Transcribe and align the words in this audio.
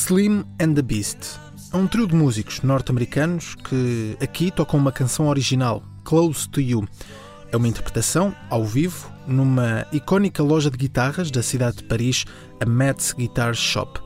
Slim 0.00 0.44
and 0.60 0.74
the 0.74 0.80
Beast 0.80 1.40
é 1.72 1.76
um 1.76 1.88
trio 1.88 2.06
de 2.06 2.14
músicos 2.14 2.62
norte-americanos 2.62 3.56
que 3.56 4.16
aqui 4.22 4.48
tocam 4.48 4.78
uma 4.78 4.92
canção 4.92 5.26
original, 5.26 5.82
Close 6.04 6.48
to 6.48 6.60
You. 6.60 6.86
É 7.50 7.56
uma 7.56 7.66
interpretação, 7.66 8.32
ao 8.48 8.64
vivo, 8.64 9.10
numa 9.26 9.84
icónica 9.92 10.40
loja 10.40 10.70
de 10.70 10.78
guitarras 10.78 11.32
da 11.32 11.42
cidade 11.42 11.78
de 11.78 11.82
Paris, 11.82 12.24
a 12.60 12.64
Metz 12.64 13.12
Guitar 13.12 13.54
Shop. 13.54 14.00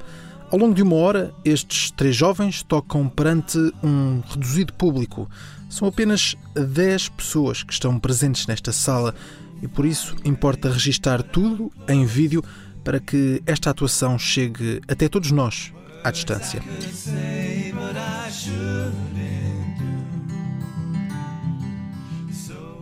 Ao 0.51 0.59
longo 0.59 0.75
de 0.75 0.83
uma 0.83 0.97
hora, 0.97 1.33
estes 1.45 1.91
três 1.91 2.17
jovens 2.17 2.63
tocam 2.63 3.07
perante 3.07 3.59
um 3.85 4.23
reduzido 4.31 4.73
público. 4.73 5.29
São 5.69 5.87
apenas 5.87 6.35
10 6.55 7.11
pessoas 7.11 7.63
que 7.63 7.73
estão 7.73 8.01
presentes 8.01 8.47
nesta 8.47 8.73
sala 8.73 9.15
e 9.61 9.69
por 9.69 9.85
isso 9.85 10.17
importa 10.25 10.71
registar 10.73 11.23
tudo 11.23 11.71
em 11.87 12.07
vídeo 12.07 12.43
para 12.83 12.99
que 12.99 13.43
esta 13.47 13.71
atuação 13.71 14.19
chegue 14.19 14.81
até 14.89 15.07
todos 15.07 15.31
nós, 15.31 15.73
à 16.03 16.11
distância. 16.11 16.63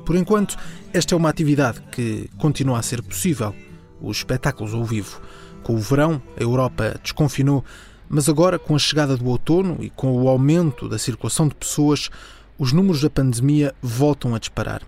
Por 0.04 0.16
enquanto, 0.16 0.56
esta 0.92 1.14
é 1.14 1.16
uma 1.16 1.28
atividade 1.28 1.80
que 1.92 2.28
continua 2.36 2.78
a 2.78 2.82
ser 2.82 3.00
possível, 3.02 3.54
os 4.00 4.18
espetáculos 4.18 4.74
ao 4.74 4.84
vivo. 4.84 5.20
Com 5.62 5.74
o 5.74 5.78
verão, 5.78 6.20
a 6.36 6.42
Europa 6.42 6.98
desconfinou, 7.02 7.64
mas 8.08 8.28
agora, 8.28 8.58
com 8.58 8.74
a 8.74 8.78
chegada 8.78 9.16
do 9.16 9.26
outono 9.26 9.76
e 9.80 9.88
com 9.88 10.12
o 10.12 10.28
aumento 10.28 10.88
da 10.88 10.98
circulação 10.98 11.46
de 11.46 11.54
pessoas, 11.54 12.10
os 12.58 12.72
números 12.72 13.00
da 13.00 13.08
pandemia 13.08 13.74
voltam 13.80 14.34
a 14.34 14.38
disparar. 14.38 14.82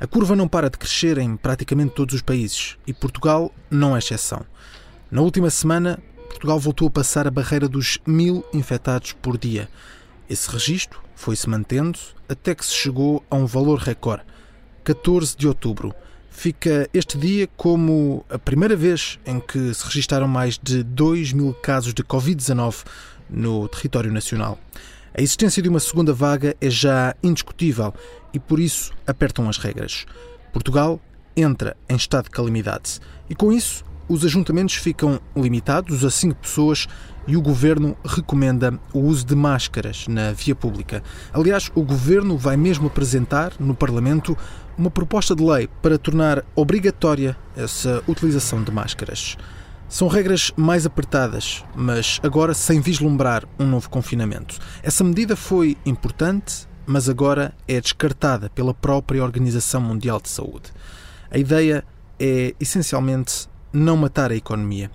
A 0.00 0.06
curva 0.06 0.34
não 0.34 0.48
para 0.48 0.68
de 0.68 0.76
crescer 0.76 1.18
em 1.18 1.36
praticamente 1.36 1.94
todos 1.94 2.14
os 2.16 2.22
países 2.22 2.76
e 2.86 2.92
Portugal 2.92 3.54
não 3.70 3.94
é 3.94 3.98
exceção. 3.98 4.44
Na 5.08 5.22
última 5.22 5.50
semana, 5.50 6.00
Portugal 6.34 6.58
voltou 6.58 6.88
a 6.88 6.90
passar 6.90 7.28
a 7.28 7.30
barreira 7.30 7.68
dos 7.68 7.98
mil 8.04 8.44
infectados 8.52 9.12
por 9.12 9.38
dia. 9.38 9.68
Esse 10.28 10.50
registro 10.50 11.00
foi-se 11.14 11.48
mantendo 11.48 11.98
até 12.28 12.54
que 12.56 12.66
se 12.66 12.74
chegou 12.74 13.24
a 13.30 13.36
um 13.36 13.46
valor 13.46 13.78
recorde, 13.78 14.24
14 14.82 15.36
de 15.36 15.46
outubro, 15.46 15.94
fica 16.28 16.90
este 16.92 17.16
dia 17.16 17.48
como 17.56 18.26
a 18.28 18.36
primeira 18.36 18.74
vez 18.74 19.18
em 19.24 19.38
que 19.38 19.72
se 19.72 19.84
registaram 19.84 20.26
mais 20.26 20.58
de 20.60 20.82
2 20.82 21.32
mil 21.32 21.54
casos 21.54 21.94
de 21.94 22.02
Covid-19 22.02 22.84
no 23.30 23.68
território 23.68 24.12
nacional. 24.12 24.58
A 25.16 25.22
existência 25.22 25.62
de 25.62 25.68
uma 25.68 25.80
segunda 25.80 26.12
vaga 26.12 26.56
é 26.60 26.68
já 26.68 27.14
indiscutível 27.22 27.94
e 28.32 28.40
por 28.40 28.58
isso 28.58 28.92
apertam 29.06 29.48
as 29.48 29.56
regras. 29.56 30.04
Portugal 30.52 31.00
entra 31.36 31.76
em 31.88 31.94
estado 31.94 32.24
de 32.24 32.30
calamidade 32.30 32.98
e 33.30 33.36
com 33.36 33.52
isso 33.52 33.84
os 34.08 34.24
ajuntamentos 34.24 34.74
ficam 34.74 35.20
limitados 35.36 36.04
a 36.04 36.10
5 36.10 36.34
pessoas 36.36 36.86
e 37.26 37.36
o 37.36 37.42
governo 37.42 37.96
recomenda 38.04 38.78
o 38.92 39.00
uso 39.00 39.24
de 39.24 39.34
máscaras 39.34 40.06
na 40.08 40.32
via 40.32 40.54
pública. 40.54 41.02
Aliás, 41.32 41.70
o 41.74 41.82
governo 41.82 42.36
vai 42.36 42.56
mesmo 42.56 42.86
apresentar 42.86 43.52
no 43.58 43.74
Parlamento 43.74 44.36
uma 44.76 44.90
proposta 44.90 45.34
de 45.34 45.42
lei 45.42 45.68
para 45.80 45.98
tornar 45.98 46.44
obrigatória 46.54 47.36
essa 47.56 48.02
utilização 48.06 48.62
de 48.62 48.70
máscaras. 48.70 49.36
São 49.88 50.08
regras 50.08 50.52
mais 50.56 50.84
apertadas, 50.84 51.64
mas 51.74 52.18
agora 52.22 52.52
sem 52.52 52.80
vislumbrar 52.80 53.44
um 53.58 53.66
novo 53.66 53.88
confinamento. 53.88 54.58
Essa 54.82 55.04
medida 55.04 55.36
foi 55.36 55.76
importante, 55.86 56.66
mas 56.86 57.08
agora 57.08 57.54
é 57.68 57.80
descartada 57.80 58.50
pela 58.50 58.74
própria 58.74 59.22
Organização 59.22 59.80
Mundial 59.80 60.20
de 60.20 60.28
Saúde. 60.28 60.72
A 61.30 61.38
ideia 61.38 61.84
é 62.18 62.54
essencialmente 62.58 63.48
não 63.74 63.96
matar 63.96 64.30
a 64.30 64.36
economia. 64.36 64.90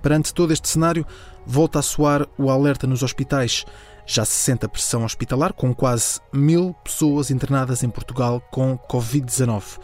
Perante 0.00 0.32
todo 0.32 0.52
este 0.52 0.68
cenário, 0.68 1.06
volta 1.46 1.78
a 1.78 1.82
soar 1.82 2.26
o 2.38 2.50
alerta 2.50 2.86
nos 2.86 3.02
hospitais. 3.02 3.64
Já 4.06 4.24
se 4.24 4.32
sente 4.32 4.64
a 4.64 4.68
pressão 4.68 5.04
hospitalar, 5.04 5.52
com 5.52 5.74
quase 5.74 6.20
mil 6.32 6.74
pessoas 6.84 7.30
internadas 7.30 7.82
em 7.82 7.90
Portugal 7.90 8.40
com 8.50 8.78
Covid-19. 8.78 9.78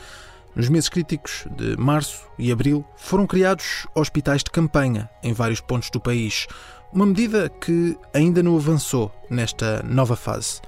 Nos 0.57 0.69
meses 0.69 0.89
críticos 0.89 1.47
de 1.57 1.77
março 1.77 2.27
e 2.37 2.51
abril, 2.51 2.85
foram 2.97 3.27
criados 3.27 3.87
hospitais 3.95 4.43
de 4.43 4.51
campanha 4.51 5.09
em 5.23 5.33
vários 5.33 5.61
pontos 5.61 5.91
do 5.91 6.01
país, 6.01 6.47
uma 6.93 7.07
medida 7.07 7.49
que 7.49 7.97
ainda 8.13 8.43
não 8.43 8.57
avançou 8.57 9.13
nesta 9.31 9.83
nova 9.85 10.17
fase. 10.17 10.61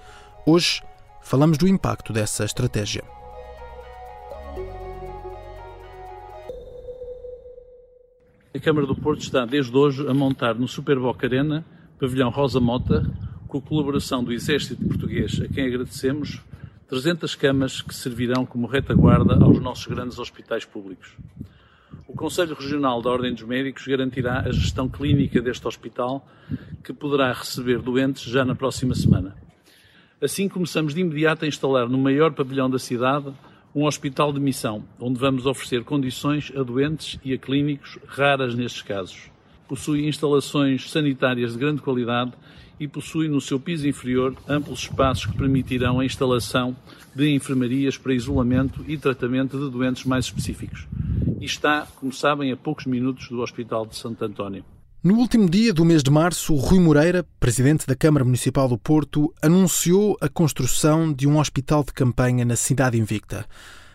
Hoje, 0.47 0.83
falamos 1.21 1.59
do 1.59 1.67
impacto 1.67 2.13
dessa 2.13 2.45
estratégia. 2.45 3.03
A 8.53 8.59
Câmara 8.59 8.85
do 8.85 8.97
Porto 8.97 9.21
está 9.21 9.47
desde 9.47 9.77
hoje 9.77 10.05
a 10.09 10.13
montar 10.13 10.57
no 10.57 10.67
Superboc 10.67 11.25
Arena, 11.25 11.65
pavilhão 12.01 12.31
Rosa 12.31 12.59
Mota, 12.59 13.09
com 13.47 13.59
a 13.59 13.61
colaboração 13.61 14.25
do 14.25 14.33
Exército 14.33 14.85
Português, 14.85 15.41
a 15.41 15.47
quem 15.47 15.69
agradecemos, 15.69 16.43
300 16.89 17.37
camas 17.37 17.81
que 17.81 17.95
servirão 17.95 18.45
como 18.45 18.67
retaguarda 18.67 19.37
aos 19.37 19.61
nossos 19.61 19.87
grandes 19.87 20.19
hospitais 20.19 20.65
públicos. 20.65 21.15
O 22.09 22.13
Conselho 22.13 22.57
Regional 22.57 23.01
da 23.01 23.11
Ordem 23.11 23.33
dos 23.33 23.45
Médicos 23.45 23.87
garantirá 23.87 24.41
a 24.41 24.51
gestão 24.51 24.89
clínica 24.89 25.41
deste 25.41 25.69
hospital, 25.69 26.27
que 26.83 26.93
poderá 26.93 27.33
receber 27.33 27.81
doentes 27.81 28.25
já 28.25 28.45
na 28.45 28.57
próxima 28.57 28.97
semana. 28.97 29.37
Assim, 30.21 30.49
começamos 30.49 30.93
de 30.93 31.01
imediato 31.01 31.45
a 31.45 31.49
instalar 31.49 31.89
no 31.89 31.99
maior 31.99 32.33
pavilhão 32.33 32.69
da 32.69 32.81
cidade 32.81 33.33
um 33.75 33.85
hospital 33.85 34.33
de 34.33 34.41
missão, 34.41 34.85
onde 34.99 35.19
vamos 35.19 35.47
oferecer 35.47 35.85
condições 35.85 36.53
a 36.57 36.63
doentes 36.63 37.19
e 37.25 37.33
a 37.33 37.39
clínicos 37.39 37.99
raras 38.07 38.55
nestes 38.55 38.83
casos. 38.83 39.31
Possui 39.69 40.09
instalações 40.09 40.91
sanitárias 40.91 41.53
de 41.53 41.59
grande 41.59 41.81
qualidade 41.81 42.33
e 42.81 42.89
possui 42.89 43.29
no 43.29 43.41
seu 43.41 43.61
piso 43.61 43.87
inferior 43.87 44.35
amplos 44.49 44.81
espaços 44.81 45.27
que 45.27 45.37
permitirão 45.37 46.01
a 46.01 46.05
instalação 46.05 46.75
de 47.15 47.33
enfermarias 47.33 47.97
para 47.97 48.15
isolamento 48.15 48.85
e 48.89 48.97
tratamento 48.97 49.59
de 49.59 49.71
doentes 49.71 50.05
mais 50.05 50.25
específicos. 50.25 50.89
E 51.41 51.45
está, 51.45 51.87
como 51.97 52.13
sabem, 52.13 52.51
a 52.51 52.57
poucos 52.57 52.87
minutos 52.87 53.29
do 53.29 53.41
Hospital 53.41 53.87
de 53.87 53.97
Santo 53.97 54.25
António. 54.25 54.65
No 55.03 55.15
último 55.15 55.49
dia 55.49 55.73
do 55.73 55.83
mês 55.83 56.03
de 56.03 56.11
março, 56.11 56.55
Rui 56.55 56.79
Moreira, 56.79 57.25
presidente 57.41 57.87
da 57.87 57.97
Câmara 57.97 58.23
Municipal 58.23 58.69
do 58.69 58.77
Porto, 58.77 59.33
anunciou 59.41 60.15
a 60.21 60.29
construção 60.29 61.11
de 61.11 61.27
um 61.27 61.39
hospital 61.39 61.83
de 61.83 61.91
campanha 61.95 62.45
na 62.45 62.55
cidade 62.55 62.99
invicta. 62.99 63.47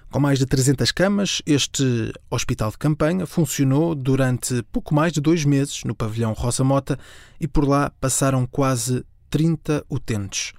Com 0.09 0.19
mais 0.19 0.39
de 0.39 0.47
300 0.47 0.91
camas, 0.91 1.43
este 1.45 2.11
hospital 2.27 2.71
de 2.71 2.79
campanha 2.79 3.27
funcionou 3.27 3.93
durante 3.93 4.63
pouco 4.71 4.95
mais 4.95 5.13
de 5.13 5.21
dois 5.21 5.45
meses 5.45 5.83
no 5.83 5.93
pavilhão 5.93 6.33
Rosa 6.33 6.63
Mota 6.63 6.97
e 7.39 7.47
por 7.47 7.67
lá 7.67 7.91
passaram 8.01 8.47
quase 8.47 9.05
30 9.29 9.85
utentes. 9.87 10.53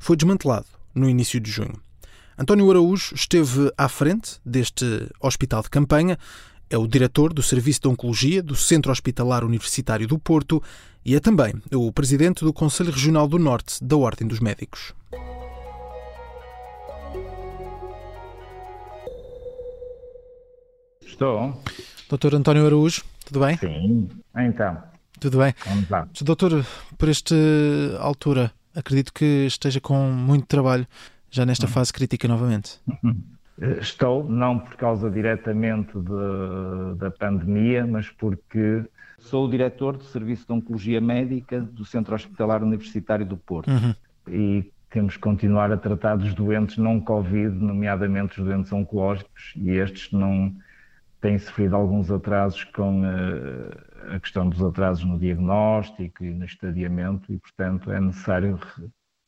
Foi 0.00 0.16
desmantelado 0.16 0.66
no 0.92 1.08
início 1.08 1.38
de 1.38 1.48
junho. 1.48 1.80
António 2.36 2.68
Araújo 2.68 3.14
esteve 3.14 3.70
à 3.78 3.88
frente 3.88 4.40
deste 4.44 4.84
hospital 5.20 5.62
de 5.62 5.70
campanha 5.70 6.18
é 6.72 6.78
o 6.78 6.88
diretor 6.88 7.34
do 7.34 7.42
Serviço 7.42 7.82
de 7.82 7.88
Oncologia 7.88 8.42
do 8.42 8.56
Centro 8.56 8.90
Hospitalar 8.90 9.44
Universitário 9.44 10.08
do 10.08 10.18
Porto 10.18 10.62
e 11.04 11.14
é 11.14 11.20
também 11.20 11.52
o 11.70 11.92
presidente 11.92 12.42
do 12.42 12.52
Conselho 12.52 12.90
Regional 12.90 13.28
do 13.28 13.38
Norte 13.38 13.84
da 13.84 13.94
Ordem 13.94 14.26
dos 14.26 14.40
Médicos. 14.40 14.94
Estou. 21.04 21.62
Doutor 22.08 22.34
António 22.34 22.64
Araújo, 22.64 23.04
tudo 23.26 23.40
bem? 23.40 23.58
Sim, 23.58 24.08
então. 24.34 24.82
Tudo 25.20 25.38
bem. 25.38 25.54
Vamos 25.66 25.90
lá. 25.90 26.08
Doutor, 26.22 26.64
por 26.96 27.08
esta 27.10 27.34
altura, 27.98 28.50
acredito 28.74 29.12
que 29.12 29.44
esteja 29.46 29.78
com 29.78 30.10
muito 30.10 30.46
trabalho 30.46 30.86
já 31.30 31.44
nesta 31.44 31.66
hum. 31.66 31.68
fase 31.68 31.92
crítica 31.92 32.26
novamente. 32.26 32.80
Estou, 33.80 34.24
não 34.24 34.58
por 34.58 34.74
causa 34.76 35.10
diretamente 35.10 35.92
de, 35.96 36.94
da 36.96 37.10
pandemia, 37.10 37.86
mas 37.86 38.10
porque 38.10 38.84
sou 39.18 39.46
o 39.46 39.50
diretor 39.50 39.96
do 39.96 40.04
Serviço 40.04 40.46
de 40.46 40.52
Oncologia 40.52 41.00
Médica 41.00 41.60
do 41.60 41.84
Centro 41.84 42.14
Hospitalar 42.14 42.62
Universitário 42.62 43.24
do 43.24 43.36
Porto. 43.36 43.70
Uhum. 43.70 43.94
e 44.28 44.72
temos 44.90 45.14
que 45.14 45.22
continuar 45.22 45.72
a 45.72 45.76
tratar 45.76 46.16
dos 46.16 46.34
doentes 46.34 46.76
não 46.76 47.00
Covid, 47.00 47.56
nomeadamente 47.56 48.40
os 48.40 48.46
doentes 48.46 48.70
oncológicos, 48.72 49.54
e 49.56 49.70
estes 49.70 50.12
não 50.12 50.54
têm 51.20 51.38
sofrido 51.38 51.74
alguns 51.74 52.10
atrasos 52.10 52.64
com 52.64 53.02
a, 53.02 54.12
eh, 54.12 54.16
a 54.16 54.20
questão 54.20 54.48
dos 54.48 54.62
atrasos 54.62 55.04
no 55.04 55.18
diagnóstico 55.18 56.24
e 56.24 56.30
no 56.30 56.44
estadiamento, 56.44 57.32
e 57.32 57.38
portanto 57.38 57.90
é 57.90 57.98
necessário 57.98 58.58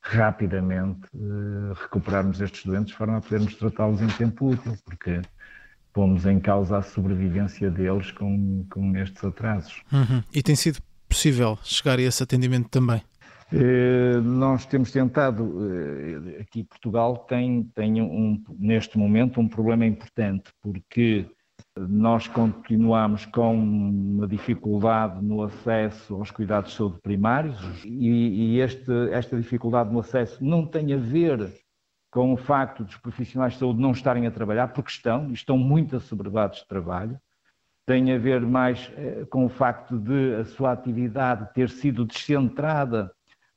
rapidamente 0.04 1.00
uh, 1.14 1.72
recuperarmos 1.74 2.40
estes 2.40 2.64
doentes 2.64 2.92
de 2.92 2.94
forma 2.94 3.16
a 3.16 3.20
podermos 3.20 3.54
tratá-los 3.54 4.02
em 4.02 4.06
tempo 4.08 4.50
útil, 4.50 4.76
porque 4.84 5.22
pomos 5.92 6.26
em 6.26 6.38
causa 6.38 6.78
a 6.78 6.82
sobrevivência 6.82 7.70
deles 7.70 8.10
com, 8.10 8.66
com 8.70 8.96
estes 8.96 9.24
atrasos. 9.24 9.82
Uhum. 9.90 10.22
E 10.32 10.42
tem 10.42 10.54
sido 10.54 10.78
possível 11.08 11.58
chegar 11.62 11.98
a 11.98 12.02
esse 12.02 12.22
atendimento 12.22 12.68
também? 12.68 13.00
Uh, 13.52 14.20
nós 14.20 14.66
temos 14.66 14.90
tentado, 14.90 15.42
uh, 15.44 16.40
aqui 16.40 16.64
Portugal 16.64 17.18
tem, 17.28 17.62
tem 17.74 18.02
um, 18.02 18.42
neste 18.58 18.98
momento 18.98 19.40
um 19.40 19.48
problema 19.48 19.86
importante, 19.86 20.50
porque 20.60 21.26
nós 21.76 22.28
continuamos 22.28 23.26
com 23.26 23.52
uma 23.52 24.28
dificuldade 24.28 25.24
no 25.24 25.42
acesso 25.42 26.14
aos 26.14 26.30
cuidados 26.30 26.70
de 26.70 26.76
saúde 26.76 27.00
primários 27.00 27.58
e, 27.84 28.54
e 28.54 28.60
este, 28.60 28.92
esta 29.10 29.36
dificuldade 29.36 29.92
no 29.92 29.98
acesso 29.98 30.42
não 30.44 30.64
tem 30.64 30.92
a 30.92 30.96
ver 30.96 31.52
com 32.12 32.32
o 32.32 32.36
facto 32.36 32.84
dos 32.84 32.96
profissionais 32.96 33.54
de 33.54 33.58
saúde 33.58 33.80
não 33.80 33.90
estarem 33.90 34.24
a 34.24 34.30
trabalhar, 34.30 34.68
porque 34.68 34.90
estão, 34.90 35.32
estão 35.32 35.58
muito 35.58 35.96
assoberbados 35.96 36.60
de 36.60 36.68
trabalho, 36.68 37.18
tem 37.84 38.12
a 38.12 38.18
ver 38.18 38.40
mais 38.40 38.92
eh, 38.96 39.26
com 39.28 39.44
o 39.44 39.48
facto 39.48 39.98
de 39.98 40.36
a 40.36 40.44
sua 40.44 40.70
atividade 40.70 41.52
ter 41.52 41.68
sido 41.68 42.04
descentrada 42.04 43.10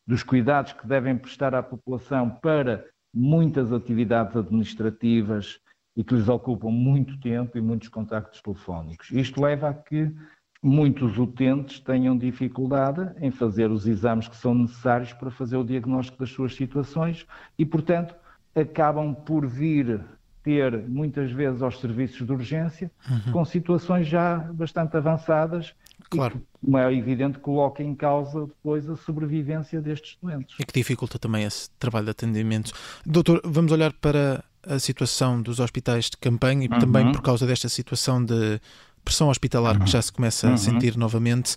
dos 0.07 0.23
cuidados 0.23 0.73
que 0.73 0.87
devem 0.87 1.15
prestar 1.15 1.53
à 1.53 1.61
população 1.61 2.31
para 2.31 2.83
muitas 3.13 3.71
atividades 3.71 4.35
administrativas, 4.35 5.59
e 5.97 6.03
que 6.03 6.13
lhes 6.13 6.29
ocupam 6.29 6.69
muito 6.69 7.19
tempo 7.19 7.57
e 7.57 7.61
muitos 7.61 7.89
contactos 7.89 8.39
telefónicos. 8.39 9.09
Isto 9.11 9.41
leva 9.41 9.69
a 9.69 9.73
que 9.73 10.13
muitos 10.61 11.17
utentes 11.17 11.79
tenham 11.79 12.15
dificuldade 12.15 13.09
em 13.19 13.31
fazer 13.31 13.71
os 13.71 13.87
exames 13.87 14.27
que 14.27 14.37
são 14.37 14.53
necessários 14.53 15.11
para 15.13 15.31
fazer 15.31 15.57
o 15.57 15.63
diagnóstico 15.63 16.19
das 16.19 16.29
suas 16.29 16.55
situações 16.55 17.25
e, 17.57 17.65
portanto, 17.65 18.15
acabam 18.55 19.15
por 19.15 19.47
vir 19.47 19.99
ter 20.43 20.77
muitas 20.87 21.31
vezes 21.31 21.61
aos 21.61 21.79
serviços 21.79 22.25
de 22.25 22.31
urgência 22.31 22.91
uhum. 23.09 23.33
com 23.33 23.43
situações 23.43 24.07
já 24.07 24.37
bastante 24.37 24.95
avançadas 24.95 25.73
claro. 26.09 26.37
e 26.37 26.65
como 26.65 26.77
é 26.77 26.93
evidente, 26.93 27.39
coloca 27.39 27.83
em 27.83 27.93
causa 27.93 28.45
depois 28.45 28.89
a 28.89 28.95
sobrevivência 28.95 29.81
destes 29.81 30.17
doentes. 30.21 30.55
E 30.59 30.65
que 30.65 30.73
dificulta 30.73 31.19
também 31.19 31.43
esse 31.43 31.69
trabalho 31.71 32.05
de 32.05 32.11
atendimento. 32.11 32.71
Doutor, 33.05 33.41
vamos 33.43 33.71
olhar 33.71 33.91
para 33.93 34.43
a 34.67 34.79
situação 34.79 35.41
dos 35.41 35.59
hospitais 35.59 36.05
de 36.05 36.17
campanha 36.17 36.65
e 36.65 36.69
uhum. 36.69 36.79
também 36.79 37.11
por 37.11 37.21
causa 37.21 37.45
desta 37.45 37.69
situação 37.69 38.23
de 38.23 38.59
pressão 39.03 39.29
hospitalar 39.29 39.77
uhum. 39.77 39.85
que 39.85 39.91
já 39.91 40.01
se 40.01 40.11
começa 40.11 40.47
a 40.47 40.51
uhum. 40.51 40.57
sentir 40.57 40.97
novamente 40.97 41.55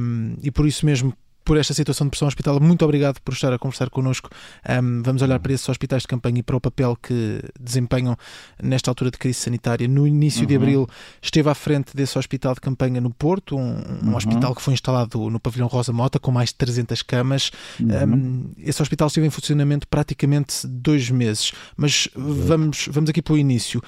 um, 0.00 0.36
e 0.42 0.50
por 0.50 0.66
isso 0.66 0.84
mesmo 0.84 1.14
por 1.44 1.56
esta 1.56 1.74
situação 1.74 2.06
de 2.06 2.10
pressão 2.10 2.28
hospitalar. 2.28 2.60
Muito 2.60 2.84
obrigado 2.84 3.20
por 3.20 3.34
estar 3.34 3.52
a 3.52 3.58
conversar 3.58 3.90
connosco. 3.90 4.30
Um, 4.68 5.02
vamos 5.02 5.22
olhar 5.22 5.38
para 5.40 5.52
esses 5.52 5.68
hospitais 5.68 6.02
de 6.02 6.08
campanha 6.08 6.40
e 6.40 6.42
para 6.42 6.56
o 6.56 6.60
papel 6.60 6.96
que 6.96 7.42
desempenham 7.58 8.16
nesta 8.62 8.90
altura 8.90 9.10
de 9.10 9.18
crise 9.18 9.40
sanitária. 9.40 9.88
No 9.88 10.06
início 10.06 10.42
uhum. 10.42 10.46
de 10.46 10.56
abril 10.56 10.88
esteve 11.20 11.48
à 11.48 11.54
frente 11.54 11.96
desse 11.96 12.18
hospital 12.18 12.54
de 12.54 12.60
campanha 12.60 13.00
no 13.00 13.10
Porto, 13.10 13.56
um, 13.56 13.60
um 13.60 14.08
uhum. 14.08 14.16
hospital 14.16 14.54
que 14.54 14.62
foi 14.62 14.74
instalado 14.74 15.30
no 15.30 15.40
pavilhão 15.40 15.66
Rosa 15.66 15.92
Mota 15.92 16.18
com 16.18 16.30
mais 16.30 16.50
de 16.50 16.56
300 16.56 17.02
camas. 17.02 17.50
Uhum. 17.80 18.52
esse 18.58 18.80
hospital 18.80 19.08
esteve 19.08 19.26
em 19.26 19.30
funcionamento 19.30 19.88
praticamente 19.88 20.66
dois 20.66 21.10
meses. 21.10 21.52
Mas 21.76 22.08
vamos, 22.14 22.88
vamos 22.90 23.10
aqui 23.10 23.22
para 23.22 23.34
o 23.34 23.38
início. 23.38 23.82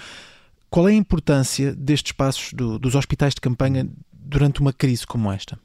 Qual 0.70 0.88
é 0.88 0.92
a 0.92 0.94
importância 0.94 1.74
destes 1.74 2.10
espaços 2.10 2.52
do, 2.54 2.78
dos 2.78 2.94
hospitais 2.94 3.34
de 3.34 3.40
campanha 3.40 3.86
durante 4.12 4.60
uma 4.60 4.72
crise 4.72 5.06
como 5.06 5.30
esta? 5.30 5.58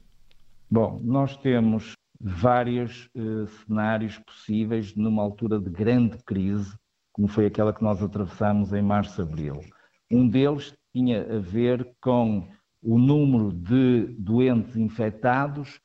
Bom, 0.70 1.00
nós 1.02 1.34
temos 1.38 1.94
vários 2.20 3.08
uh, 3.14 3.46
cenários 3.46 4.18
possíveis 4.18 4.94
numa 4.94 5.22
altura 5.22 5.58
de 5.58 5.70
grande 5.70 6.18
crise, 6.24 6.76
como 7.12 7.26
foi 7.26 7.46
aquela 7.46 7.72
que 7.72 7.82
nós 7.82 8.02
atravessamos 8.02 8.72
em 8.74 8.82
março-abril. 8.82 9.60
Um 10.10 10.28
deles 10.28 10.74
tinha 10.92 11.36
a 11.36 11.38
ver 11.38 11.90
com 12.02 12.46
o 12.82 12.98
número 12.98 13.50
de 13.52 14.14
doentes 14.18 14.76
infectados 14.76 15.80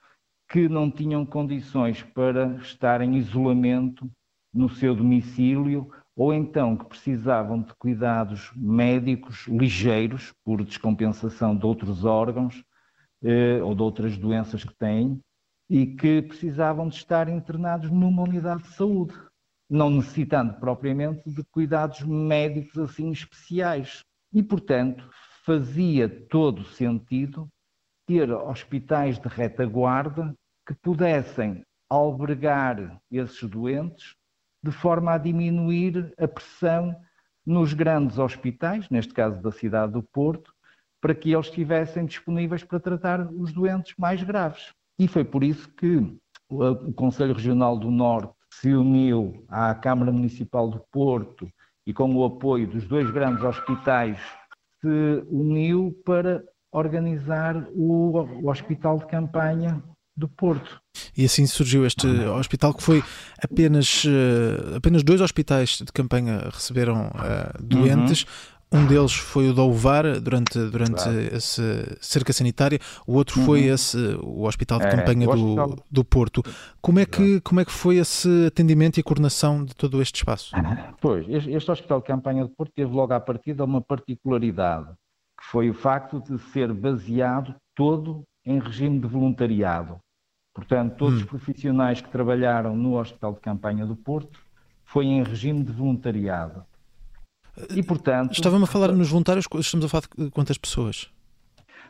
que 0.50 0.68
não 0.68 0.92
tinham 0.92 1.26
condições 1.26 2.04
para 2.04 2.56
estar 2.58 3.02
em 3.02 3.16
isolamento 3.16 4.12
no 4.54 4.70
seu 4.70 4.94
domicílio 4.94 5.90
ou 6.16 6.34
então 6.34 6.76
que 6.76 6.86
precisavam 6.86 7.62
de 7.62 7.74
cuidados 7.76 8.52
médicos 8.56 9.48
ligeiros 9.48 10.34
por 10.44 10.64
descompensação 10.64 11.56
de 11.56 11.66
outros 11.66 12.06
órgãos 12.06 12.56
eh, 12.60 12.73
ou 13.64 13.74
de 13.74 13.82
outras 13.82 14.18
doenças 14.18 14.64
que 14.64 14.76
têm 14.76 15.20
e 15.70 15.88
que 15.88 16.22
precisavam 16.22 16.88
de 16.88 16.96
estar 16.96 17.30
internados 17.30 17.90
numa 17.90 18.24
unidade 18.24 18.64
de 18.64 18.74
saúde, 18.76 19.14
não 19.70 19.90
necessitando 19.90 20.54
propriamente 20.60 21.30
de 21.30 21.44
cuidados 21.52 22.02
médicos 22.02 22.78
assim 22.78 23.12
especiais. 23.12 24.02
E, 24.34 24.44
portanto, 24.44 25.10
fazia 25.46 26.10
todo 26.30 26.64
sentido 26.64 27.48
ter 28.06 28.30
hospitais 28.32 29.18
de 29.18 29.28
retaguarda 29.28 30.34
que 30.68 30.74
pudessem 30.76 31.64
albergar 31.90 33.00
esses 33.12 33.50
doentes 33.50 34.16
de 34.64 34.72
forma 34.72 35.14
a 35.14 35.18
diminuir 35.18 36.14
a 36.18 36.28
pressão 36.28 36.96
nos 37.46 37.74
grandes 37.74 38.18
hospitais, 38.18 38.90
neste 38.90 39.14
caso 39.14 39.42
da 39.42 39.52
cidade 39.52 39.94
do 39.94 40.02
Porto, 40.02 40.54
para 41.04 41.14
que 41.14 41.34
eles 41.34 41.48
estivessem 41.48 42.06
disponíveis 42.06 42.64
para 42.64 42.80
tratar 42.80 43.30
os 43.30 43.52
doentes 43.52 43.94
mais 43.98 44.24
graves. 44.24 44.72
E 44.98 45.06
foi 45.06 45.26
por 45.26 45.44
isso 45.44 45.68
que 45.76 46.02
o 46.50 46.94
Conselho 46.94 47.34
Regional 47.34 47.78
do 47.78 47.92
Norte 47.92 48.32
se 48.54 48.74
uniu 48.74 49.46
à 49.50 49.76
Câmara 49.76 50.14
Municipal 50.14 50.70
do 50.70 50.80
Porto 50.90 51.46
e 51.86 51.94
com 51.94 52.16
o 52.16 52.24
apoio 52.24 52.68
dos 52.68 52.88
dois 52.88 53.12
grandes 53.12 53.44
hospitais 53.44 54.18
se 54.80 55.26
uniu 55.30 55.94
para 56.06 56.42
organizar 56.72 57.68
o, 57.76 58.50
Hospital 58.50 59.00
de 59.00 59.08
Campanha 59.08 59.84
do 60.16 60.30
Porto. 60.30 60.80
E 61.18 61.26
assim 61.26 61.46
surgiu 61.46 61.86
este 61.86 62.08
hospital 62.08 62.74
que 62.74 62.82
foi 62.82 63.04
apenas, 63.42 64.06
uh, 64.06 64.78
apenas 64.78 65.04
dois 65.04 65.20
hospitais 65.20 65.80
de 65.80 65.92
campanha 65.92 66.50
receberam 66.50 67.08
uh, 67.08 67.62
doentes. 67.62 68.26
Um 68.74 68.88
deles 68.88 69.14
foi 69.14 69.50
o 69.50 69.54
da 69.54 69.64
Uvar 69.64 70.20
durante, 70.20 70.58
durante 70.70 71.04
claro. 71.04 71.20
essa 71.36 71.98
cerca 72.02 72.34
sanitária, 72.34 72.80
o 73.06 73.14
outro 73.14 73.40
uhum. 73.40 73.46
foi 73.46 73.66
esse, 73.66 73.98
o 74.22 74.46
Hospital 74.46 74.80
de 74.80 74.88
é, 74.88 74.90
Campanha 74.90 75.28
do, 75.28 75.84
do 75.92 76.04
Porto. 76.04 76.42
Como 76.82 77.00
é, 77.00 77.06
que, 77.06 77.40
como 77.42 77.60
é 77.60 77.66
que 77.66 77.72
foi 77.72 77.98
esse 77.98 78.48
atendimento 78.48 79.00
e 79.00 79.04
coordenação 79.04 79.64
de 79.64 79.76
todo 79.76 80.02
este 80.02 80.16
espaço? 80.16 80.56
Pois, 81.00 81.30
este, 81.30 81.52
este 81.52 81.72
Hospital 81.72 82.00
de 82.00 82.08
Campanha 82.08 82.44
do 82.44 82.50
Porto 82.50 82.72
teve 82.76 82.92
logo 82.92 83.14
à 83.14 83.20
partida 83.20 83.64
uma 83.64 83.80
particularidade, 83.82 84.88
que 85.40 85.46
foi 85.52 85.70
o 85.70 85.74
facto 85.74 86.20
de 86.20 86.42
ser 86.52 86.74
baseado 86.74 87.56
todo 87.76 88.24
em 88.46 88.60
regime 88.60 89.00
de 89.00 89.08
voluntariado. 89.08 90.00
Portanto, 90.54 90.96
todos 90.98 91.16
hum. 91.16 91.18
os 91.18 91.26
profissionais 91.26 92.02
que 92.02 92.10
trabalharam 92.10 92.76
no 92.76 93.00
Hospital 93.00 93.34
de 93.34 93.40
Campanha 93.40 93.86
do 93.86 93.96
Porto 93.96 94.40
foi 94.84 95.06
em 95.06 95.24
regime 95.24 95.64
de 95.64 95.72
voluntariado. 95.72 96.64
E, 97.76 97.84
portanto. 97.84 98.32
Estava-me 98.32 98.64
a 98.64 98.68
falar 98.68 98.92
nos 98.92 99.10
voluntários, 99.10 99.46
estamos 99.60 99.86
a 99.86 99.90
falar 99.90 100.04
de 100.18 100.32
quantas 100.32 100.58
pessoas? 100.58 101.10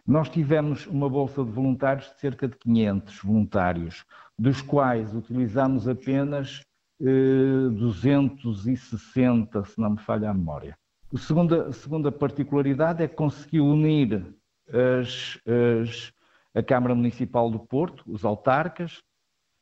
Nós 0.05 0.29
tivemos 0.29 0.85
uma 0.87 1.09
bolsa 1.09 1.43
de 1.43 1.51
voluntários 1.51 2.07
de 2.07 2.19
cerca 2.19 2.47
de 2.47 2.57
500 2.57 3.19
voluntários, 3.23 4.03
dos 4.37 4.61
quais 4.61 5.15
utilizamos 5.15 5.87
apenas 5.87 6.61
eh, 7.01 7.69
260, 7.71 9.63
se 9.63 9.79
não 9.79 9.91
me 9.91 9.99
falha 9.99 10.29
a 10.29 10.33
memória. 10.33 10.77
A 11.13 11.17
segunda, 11.17 11.67
a 11.67 11.73
segunda 11.73 12.11
particularidade 12.11 13.01
é 13.01 13.07
que 13.07 13.15
conseguiu 13.15 13.65
unir 13.65 14.35
as, 14.67 15.39
as, 15.81 16.11
a 16.53 16.61
Câmara 16.61 16.93
Municipal 16.93 17.49
do 17.49 17.59
Porto, 17.59 18.03
os 18.05 18.25
autarcas, 18.25 19.01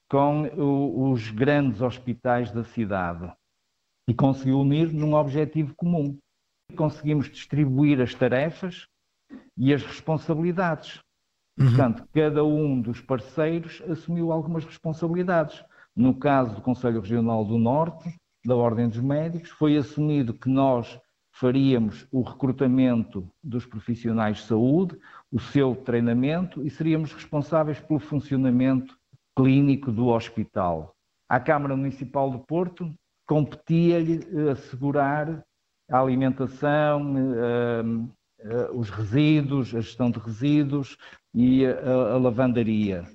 com 0.09 0.47
o, 0.57 1.11
os 1.11 1.29
grandes 1.29 1.81
hospitais 1.81 2.51
da 2.51 2.63
cidade 2.63 3.31
e 4.07 4.13
conseguiu 4.13 4.59
unir 4.59 4.91
num 4.91 5.13
objetivo 5.13 5.75
comum. 5.75 6.17
Conseguimos 6.75 7.29
distribuir 7.29 8.01
as 8.01 8.13
tarefas 8.13 8.87
e 9.57 9.73
as 9.73 9.83
responsabilidades. 9.83 10.99
Uhum. 11.59 11.67
Portanto, 11.67 12.07
cada 12.13 12.43
um 12.43 12.81
dos 12.81 13.01
parceiros 13.01 13.81
assumiu 13.89 14.31
algumas 14.31 14.63
responsabilidades. 14.65 15.63
No 15.95 16.13
caso 16.13 16.55
do 16.55 16.61
Conselho 16.61 17.01
Regional 17.01 17.43
do 17.43 17.57
Norte, 17.57 18.15
da 18.45 18.55
Ordem 18.55 18.87
dos 18.87 18.99
Médicos, 18.99 19.49
foi 19.49 19.77
assumido 19.77 20.33
que 20.33 20.49
nós 20.49 20.99
faríamos 21.33 22.07
o 22.11 22.21
recrutamento 22.21 23.27
dos 23.43 23.65
profissionais 23.65 24.37
de 24.37 24.43
saúde, 24.43 24.97
o 25.31 25.39
seu 25.39 25.75
treinamento 25.75 26.65
e 26.65 26.69
seríamos 26.69 27.13
responsáveis 27.13 27.79
pelo 27.79 27.99
funcionamento 27.99 28.97
clínico 29.35 29.91
do 29.91 30.07
hospital 30.07 30.93
À 31.27 31.39
Câmara 31.39 31.75
Municipal 31.75 32.29
do 32.29 32.39
Porto 32.39 32.93
competia-lhe 33.31 34.19
assegurar 34.49 35.41
a 35.89 36.01
alimentação, 36.01 37.15
os 38.73 38.89
resíduos, 38.89 39.73
a 39.73 39.79
gestão 39.79 40.11
de 40.11 40.19
resíduos 40.19 40.97
e 41.33 41.65
a, 41.65 42.17
lavandaria. 42.17 43.05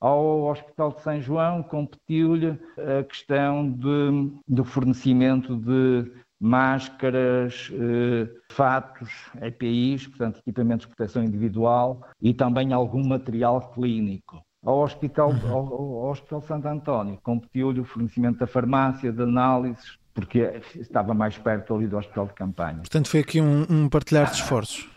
Ao 0.00 0.44
Hospital 0.44 0.92
de 0.92 1.00
São 1.00 1.20
João 1.20 1.62
competiu-lhe 1.64 2.56
a 2.78 3.02
questão 3.02 3.68
de, 3.68 4.32
do 4.46 4.64
fornecimento 4.64 5.56
de 5.56 6.08
máscaras, 6.40 7.72
eh, 7.72 8.28
fatos, 8.52 9.10
EPIs, 9.42 10.06
portanto, 10.06 10.38
equipamentos 10.38 10.86
de 10.86 10.94
proteção 10.94 11.24
individual 11.24 12.06
e 12.20 12.32
também 12.32 12.72
algum 12.72 13.04
material 13.04 13.72
clínico. 13.72 14.40
Ao 14.64 14.80
Hospital, 14.80 15.32
ao, 15.48 15.74
ao 15.74 16.10
Hospital 16.10 16.40
Santo 16.42 16.68
António 16.68 17.18
competiu-lhe 17.22 17.80
o 17.80 17.84
fornecimento 17.84 18.38
da 18.38 18.46
farmácia, 18.46 19.12
de 19.12 19.22
análises, 19.22 19.98
porque 20.14 20.60
estava 20.76 21.12
mais 21.12 21.36
perto 21.36 21.74
ali 21.74 21.86
do 21.86 21.98
Hospital 21.98 22.26
de 22.26 22.34
Campanha. 22.34 22.78
Portanto, 22.78 23.08
foi 23.08 23.20
aqui 23.20 23.40
um, 23.40 23.66
um 23.68 23.88
partilhar 23.88 24.30
de 24.30 24.36
esforços. 24.36 24.88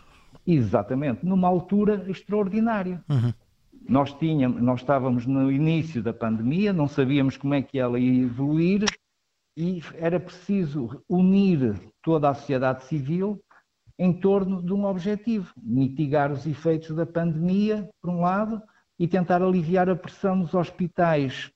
Exatamente, 0.46 1.26
numa 1.26 1.48
altura 1.48 2.04
extraordinária. 2.08 3.02
Uhum. 3.08 3.34
Nós, 3.88 4.12
tínhamos, 4.14 4.62
nós 4.62 4.80
estávamos 4.80 5.26
no 5.26 5.50
início 5.50 6.02
da 6.02 6.12
pandemia, 6.12 6.72
não 6.72 6.86
sabíamos 6.86 7.36
como 7.36 7.54
é 7.54 7.62
que 7.62 7.78
ela 7.78 7.98
ia 7.98 8.22
evoluir 8.22 8.84
e 9.56 9.82
era 9.94 10.20
preciso 10.20 11.02
unir 11.08 11.74
toda 12.02 12.30
a 12.30 12.34
sociedade 12.34 12.84
civil 12.84 13.42
em 13.98 14.12
torno 14.12 14.62
de 14.62 14.72
um 14.72 14.84
objetivo: 14.84 15.52
mitigar 15.60 16.30
os 16.30 16.46
efeitos 16.46 16.94
da 16.94 17.04
pandemia, 17.04 17.88
por 18.00 18.10
um 18.10 18.20
lado, 18.20 18.62
e 18.98 19.06
tentar 19.06 19.42
aliviar 19.42 19.88
a 19.88 19.96
pressão 19.96 20.34
nos 20.34 20.54
hospitais 20.54 21.50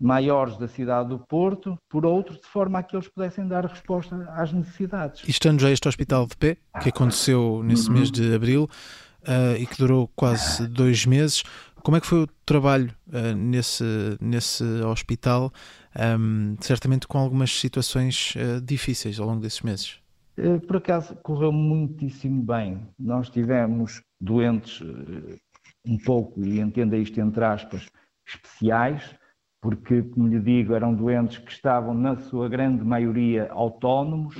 maiores 0.00 0.58
da 0.58 0.66
cidade 0.66 1.10
do 1.10 1.18
Porto, 1.18 1.78
por 1.88 2.04
outro, 2.04 2.34
de 2.34 2.46
forma 2.46 2.80
a 2.80 2.82
que 2.82 2.96
eles 2.96 3.08
pudessem 3.08 3.46
dar 3.46 3.64
resposta 3.64 4.28
às 4.30 4.52
necessidades. 4.52 5.22
E 5.26 5.30
estando 5.30 5.60
já 5.60 5.70
este 5.70 5.88
hospital 5.88 6.26
de 6.26 6.36
pé, 6.36 6.56
que 6.82 6.88
aconteceu 6.88 7.62
nesse 7.62 7.88
uhum. 7.88 7.94
mês 7.94 8.10
de 8.10 8.34
abril 8.34 8.68
uh, 9.22 9.56
e 9.56 9.64
que 9.64 9.78
durou 9.78 10.10
quase 10.16 10.66
dois 10.66 11.06
meses, 11.06 11.44
como 11.82 11.96
é 11.96 12.00
que 12.00 12.06
foi 12.06 12.22
o 12.22 12.26
trabalho 12.46 12.94
uh, 13.08 13.36
nesse, 13.36 13.84
nesse 14.20 14.64
hospital? 14.84 15.52
Um, 16.18 16.56
certamente 16.60 17.06
com 17.06 17.18
algumas 17.18 17.58
situações 17.58 18.34
uh, 18.36 18.60
difíceis 18.60 19.18
ao 19.20 19.26
longo 19.26 19.40
desses 19.40 19.60
meses. 19.62 20.00
Eh, 20.36 20.58
por 20.60 20.76
acaso 20.76 21.14
correu 21.16 21.52
muitíssimo 21.52 22.42
bem. 22.42 22.88
Nós 22.98 23.28
tivemos 23.28 24.00
doentes 24.20 24.80
um 25.84 25.98
pouco, 25.98 26.44
e 26.44 26.60
entenda 26.60 26.96
isto 26.96 27.20
entre 27.20 27.44
aspas, 27.44 27.88
especiais, 28.26 29.14
porque, 29.60 30.02
como 30.02 30.28
lhe 30.28 30.40
digo, 30.40 30.74
eram 30.74 30.94
doentes 30.94 31.38
que 31.38 31.52
estavam, 31.52 31.94
na 31.94 32.16
sua 32.16 32.48
grande 32.48 32.84
maioria, 32.84 33.50
autónomos, 33.52 34.34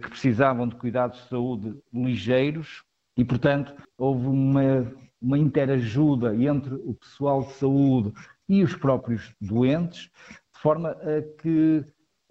que 0.00 0.08
precisavam 0.08 0.68
de 0.68 0.76
cuidados 0.76 1.22
de 1.22 1.28
saúde 1.28 1.76
ligeiros, 1.92 2.82
e, 3.16 3.24
portanto, 3.24 3.74
houve 3.96 4.26
uma 4.26 4.92
uma 5.24 5.38
interajuda 5.38 6.36
entre 6.36 6.74
o 6.74 6.94
pessoal 6.94 7.44
de 7.44 7.52
saúde 7.54 8.12
e 8.46 8.62
os 8.62 8.76
próprios 8.76 9.34
doentes, 9.40 10.10
de 10.54 10.60
forma 10.60 10.90
a 10.90 11.22
que 11.40 11.82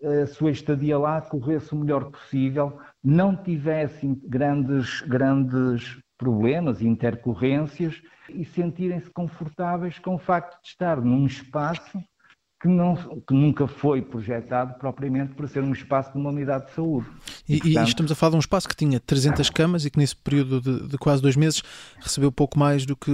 a 0.04 0.28
sua 0.28 0.52
estadia 0.52 0.98
lá 0.98 1.20
corresse 1.22 1.74
o 1.74 1.78
melhor 1.78 2.12
possível, 2.12 2.78
não 3.04 3.36
tivessem 3.36 4.22
grandes, 4.26 5.02
grandes 5.02 6.00
problemas 6.18 6.82
e 6.82 6.88
intercorrências 6.88 8.02
e 8.30 8.46
sentirem-se 8.46 9.10
confortáveis 9.10 10.00
com 10.00 10.16
o 10.16 10.20
facto 10.20 10.62
de 10.62 10.70
estar 10.70 11.02
num 11.02 11.26
espaço 11.26 12.00
que, 12.64 12.68
não, 12.70 12.96
que 12.96 13.34
nunca 13.34 13.68
foi 13.68 14.02
projetado 14.02 14.76
propriamente 14.80 15.34
para 15.34 15.48
ser 15.48 15.62
um 15.62 15.74
espaço 15.74 16.14
de 16.14 16.18
uma 16.18 16.30
unidade 16.30 16.68
de 16.68 16.72
saúde. 16.72 17.06
E, 17.48 17.56
e, 17.56 17.60
portanto, 17.60 17.86
e 17.86 17.90
estamos 17.90 18.12
a 18.12 18.16
falar 18.16 18.30
de 18.30 18.36
um 18.38 18.40
espaço 18.40 18.70
que 18.70 18.76
tinha 18.76 19.02
300 19.02 19.50
camas 19.50 19.86
e 19.86 19.90
que 19.90 20.00
nesse 20.00 20.16
período 20.16 20.62
de, 20.62 20.88
de 20.88 20.98
quase 20.98 21.22
dois 21.22 21.36
meses 21.36 21.62
recebeu 22.00 22.32
pouco 22.32 22.58
mais 22.58 22.86
do 22.86 22.96
que 22.96 23.12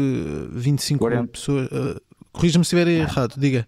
25 0.51 0.99
40. 0.99 1.27
pessoas. 1.29 1.67
Uh, 1.67 1.99
Corrija-me 2.31 2.63
se 2.63 2.75
estiver 2.75 2.87
errado, 2.87 3.39
diga. 3.39 3.67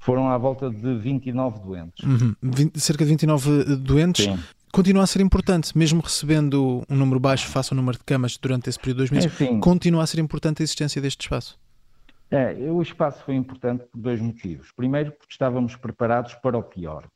Foram 0.00 0.28
à 0.28 0.36
volta 0.36 0.68
de 0.68 0.98
29 0.98 1.60
doentes. 1.60 2.04
Uhum. 2.04 2.34
20, 2.42 2.80
cerca 2.80 3.04
de 3.04 3.10
29 3.10 3.60
eh, 3.60 3.76
doentes. 3.76 4.24
Sim 4.24 4.36
continua 4.72 5.04
a 5.04 5.06
ser 5.06 5.20
importante, 5.20 5.76
mesmo 5.76 6.00
recebendo 6.00 6.82
um 6.88 6.96
número 6.96 7.20
baixo 7.20 7.46
face 7.46 7.72
ao 7.72 7.76
número 7.76 7.98
de 7.98 8.04
camas 8.04 8.38
durante 8.38 8.70
esse 8.70 8.78
período 8.78 9.04
de 9.04 9.10
dois 9.10 9.10
meses, 9.10 9.40
é, 9.40 9.58
continua 9.58 10.02
a 10.02 10.06
ser 10.06 10.18
importante 10.18 10.62
a 10.62 10.64
existência 10.64 11.00
deste 11.00 11.20
espaço. 11.20 11.60
É, 12.30 12.54
o 12.70 12.80
espaço 12.80 13.22
foi 13.24 13.34
importante 13.34 13.84
por 13.84 14.00
dois 14.00 14.18
motivos. 14.18 14.72
Primeiro, 14.72 15.12
porque 15.12 15.32
estávamos 15.32 15.76
preparados 15.76 16.34
para 16.36 16.56
o 16.56 16.62
pior. 16.62 17.06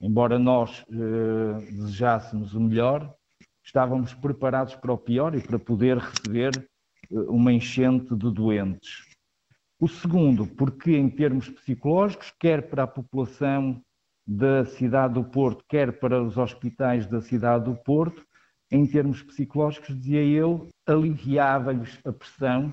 Embora 0.00 0.38
nós 0.38 0.84
eh, 0.90 1.64
desejássemos 1.70 2.54
o 2.54 2.60
melhor, 2.60 3.14
estávamos 3.64 4.12
preparados 4.12 4.74
para 4.74 4.92
o 4.92 4.98
pior 4.98 5.34
e 5.36 5.40
para 5.40 5.58
poder 5.58 5.98
receber 5.98 6.52
eh, 6.58 7.14
uma 7.28 7.52
enchente 7.52 8.14
de 8.16 8.30
doentes. 8.32 9.04
O 9.80 9.88
segundo, 9.88 10.46
porque 10.46 10.96
em 10.96 11.08
termos 11.08 11.48
psicológicos, 11.48 12.32
quer 12.38 12.68
para 12.68 12.82
a 12.82 12.88
população 12.88 13.80
da 14.26 14.64
cidade 14.64 15.14
do 15.14 15.24
Porto, 15.24 15.64
quer 15.68 15.98
para 15.98 16.22
os 16.22 16.36
hospitais 16.36 17.06
da 17.06 17.20
cidade 17.20 17.64
do 17.64 17.74
Porto, 17.74 18.24
em 18.70 18.86
termos 18.86 19.22
psicológicos, 19.22 19.94
dizia 19.94 20.24
eu, 20.24 20.68
aliviava-lhes 20.86 21.98
a 22.04 22.12
pressão 22.12 22.72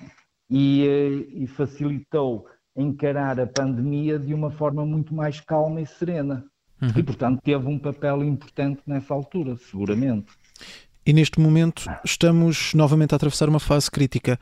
e, 0.49 0.87
eh, 0.87 1.43
e 1.43 1.47
facilitou 1.47 2.47
encarar 2.75 3.39
a 3.39 3.47
pandemia 3.47 4.17
de 4.17 4.33
uma 4.33 4.49
forma 4.49 4.85
muito 4.85 5.13
mais 5.13 5.39
calma 5.41 5.81
e 5.81 5.85
serena. 5.85 6.45
Uhum. 6.81 6.89
E, 6.95 7.03
portanto, 7.03 7.41
teve 7.43 7.67
um 7.67 7.77
papel 7.77 8.23
importante 8.23 8.81
nessa 8.87 9.13
altura, 9.13 9.55
seguramente. 9.57 10.31
E 11.05 11.13
neste 11.13 11.39
momento 11.39 11.89
estamos 12.05 12.73
novamente 12.75 13.13
a 13.13 13.15
atravessar 13.15 13.49
uma 13.49 13.59
fase 13.59 13.89
crítica. 13.89 14.39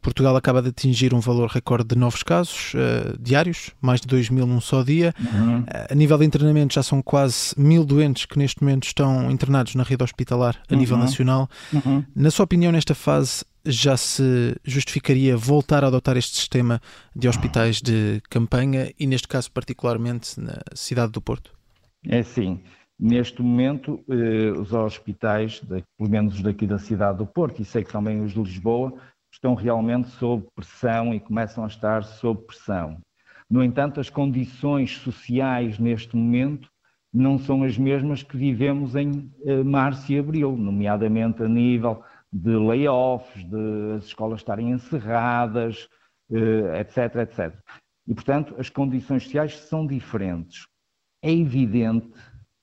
Portugal 0.00 0.34
acaba 0.34 0.62
de 0.62 0.70
atingir 0.70 1.12
um 1.12 1.20
valor 1.20 1.50
recorde 1.50 1.88
de 1.88 1.96
novos 1.96 2.22
casos 2.22 2.72
uh, 2.74 3.16
diários, 3.20 3.70
mais 3.80 4.00
de 4.00 4.06
2 4.06 4.30
mil 4.30 4.46
num 4.46 4.60
só 4.60 4.82
dia. 4.82 5.14
Uhum. 5.20 5.60
Uh, 5.60 5.66
a 5.90 5.94
nível 5.94 6.16
de 6.16 6.24
internamento 6.24 6.74
já 6.74 6.82
são 6.82 7.02
quase 7.02 7.54
mil 7.58 7.84
doentes 7.84 8.24
que 8.24 8.38
neste 8.38 8.62
momento 8.62 8.84
estão 8.84 9.30
internados 9.30 9.74
na 9.74 9.82
rede 9.82 10.02
hospitalar 10.02 10.56
a 10.68 10.72
uhum. 10.72 10.80
nível 10.80 10.96
nacional. 10.96 11.48
Uhum. 11.72 12.04
Na 12.14 12.30
sua 12.30 12.44
opinião, 12.44 12.72
nesta 12.72 12.94
fase 12.94 13.44
já 13.66 13.96
se 13.96 14.56
justificaria 14.64 15.36
voltar 15.36 15.84
a 15.84 15.88
adotar 15.88 16.16
este 16.16 16.36
sistema 16.36 16.80
de 17.14 17.28
hospitais 17.28 17.82
de 17.82 18.22
campanha 18.30 18.92
e, 18.98 19.06
neste 19.06 19.28
caso, 19.28 19.50
particularmente 19.50 20.40
na 20.40 20.58
cidade 20.74 21.12
do 21.12 21.20
Porto? 21.20 21.50
É 22.08 22.22
sim. 22.22 22.60
Neste 22.98 23.42
momento, 23.42 24.02
eh, 24.08 24.52
os 24.58 24.72
hospitais, 24.72 25.60
de, 25.60 25.84
pelo 25.98 26.10
menos 26.10 26.34
os 26.34 26.42
daqui 26.42 26.66
da 26.66 26.78
cidade 26.78 27.18
do 27.18 27.26
Porto, 27.26 27.60
e 27.60 27.64
sei 27.64 27.84
que 27.84 27.92
também 27.92 28.22
os 28.22 28.32
de 28.32 28.40
Lisboa, 28.40 28.94
estão 29.30 29.54
realmente 29.54 30.08
sob 30.08 30.46
pressão 30.54 31.12
e 31.12 31.20
começam 31.20 31.62
a 31.64 31.66
estar 31.66 32.02
sob 32.02 32.42
pressão. 32.46 32.98
No 33.50 33.62
entanto, 33.62 34.00
as 34.00 34.08
condições 34.08 34.96
sociais 34.96 35.78
neste 35.78 36.16
momento 36.16 36.68
não 37.12 37.38
são 37.38 37.62
as 37.62 37.78
mesmas 37.78 38.22
que 38.22 38.36
vivemos 38.36 38.96
em 38.96 39.30
eh, 39.44 39.62
março 39.62 40.10
e 40.10 40.18
abril, 40.18 40.56
nomeadamente 40.56 41.42
a 41.42 41.48
nível 41.48 42.02
de 42.32 42.56
layoffs, 42.56 43.44
de 43.44 43.96
as 43.96 44.04
escolas 44.04 44.40
estarem 44.40 44.70
encerradas, 44.70 45.88
eh, 46.30 46.80
etc, 46.80 47.16
etc. 47.16 47.54
E, 48.06 48.14
portanto, 48.14 48.54
as 48.58 48.68
condições 48.68 49.24
sociais 49.24 49.58
são 49.58 49.86
diferentes. 49.86 50.66
É 51.22 51.32
evidente 51.32 52.08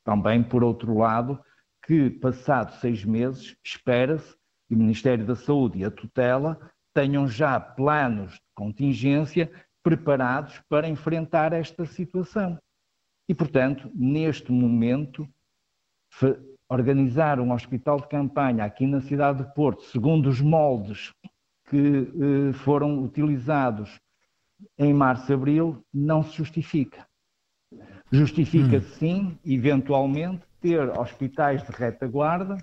também, 0.03 0.43
por 0.43 0.63
outro 0.63 0.97
lado, 0.97 1.39
que, 1.85 2.09
passados 2.09 2.79
seis 2.79 3.03
meses, 3.03 3.55
espera-se 3.63 4.35
que 4.67 4.75
o 4.75 4.77
Ministério 4.77 5.25
da 5.25 5.35
Saúde 5.35 5.79
e 5.79 5.85
a 5.85 5.91
tutela 5.91 6.59
tenham 6.93 7.27
já 7.27 7.59
planos 7.59 8.33
de 8.33 8.41
contingência 8.55 9.51
preparados 9.81 10.61
para 10.69 10.87
enfrentar 10.87 11.51
esta 11.53 11.85
situação. 11.85 12.57
E, 13.27 13.33
portanto, 13.33 13.91
neste 13.93 14.51
momento, 14.51 15.27
organizar 16.69 17.39
um 17.39 17.51
hospital 17.51 17.99
de 17.99 18.07
campanha 18.07 18.63
aqui 18.63 18.87
na 18.87 19.01
cidade 19.01 19.43
de 19.43 19.53
Porto, 19.53 19.83
segundo 19.83 20.29
os 20.29 20.41
moldes 20.41 21.13
que 21.69 21.77
eh, 21.77 22.53
foram 22.53 23.03
utilizados 23.03 23.99
em 24.77 24.93
março 24.93 25.31
e 25.31 25.35
abril, 25.35 25.85
não 25.93 26.23
se 26.23 26.37
justifica. 26.37 27.05
Justifica, 28.13 28.77
hum. 28.77 28.81
sim, 28.99 29.37
eventualmente, 29.43 30.43
ter 30.61 30.87
hospitais 30.99 31.63
de 31.63 31.71
retaguarda, 31.71 32.59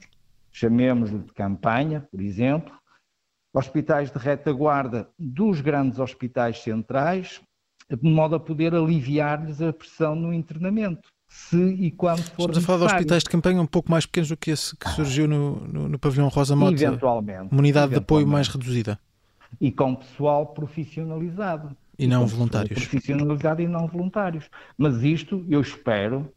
chamemos-lhe 0.52 1.18
de 1.18 1.32
campanha, 1.32 2.06
por 2.08 2.20
exemplo, 2.20 2.72
hospitais 3.52 4.12
de 4.12 4.18
retaguarda 4.18 5.08
dos 5.18 5.60
grandes 5.60 5.98
hospitais 5.98 6.62
centrais, 6.62 7.40
de 7.90 8.08
modo 8.08 8.36
a 8.36 8.40
poder 8.40 8.74
aliviar-lhes 8.76 9.60
a 9.60 9.72
pressão 9.72 10.14
no 10.14 10.32
internamento. 10.32 11.08
Se 11.28 11.56
e 11.56 11.90
quando 11.90 12.22
for 12.22 12.50
Estamos 12.50 12.58
a 12.58 12.60
falar 12.62 12.78
de 12.78 12.94
hospitais 12.94 13.22
de 13.24 13.30
campanha 13.30 13.60
um 13.60 13.66
pouco 13.66 13.90
mais 13.90 14.06
pequenos 14.06 14.28
do 14.28 14.36
que 14.36 14.52
esse 14.52 14.76
que 14.76 14.88
surgiu 14.90 15.26
no, 15.26 15.66
no, 15.66 15.88
no 15.88 15.98
pavilhão 15.98 16.28
Rosa 16.28 16.54
Mota. 16.54 16.74
Eventualmente. 16.74 17.52
Uma 17.52 17.58
unidade 17.58 17.86
eventualmente. 17.86 17.90
de 17.90 17.96
apoio 17.98 18.26
mais 18.26 18.48
reduzida. 18.48 18.98
E 19.60 19.72
com 19.72 19.96
pessoal 19.96 20.46
profissionalizado. 20.46 21.76
E 22.04 22.06
não 22.06 22.26
voluntários. 22.26 22.86
Profissionalizado 22.86 23.60
e 23.62 23.68
não 23.68 23.86
voluntários. 23.86 24.44
Mas 24.76 25.02
isto 25.02 25.44
eu 25.48 25.60
espero 25.60 26.32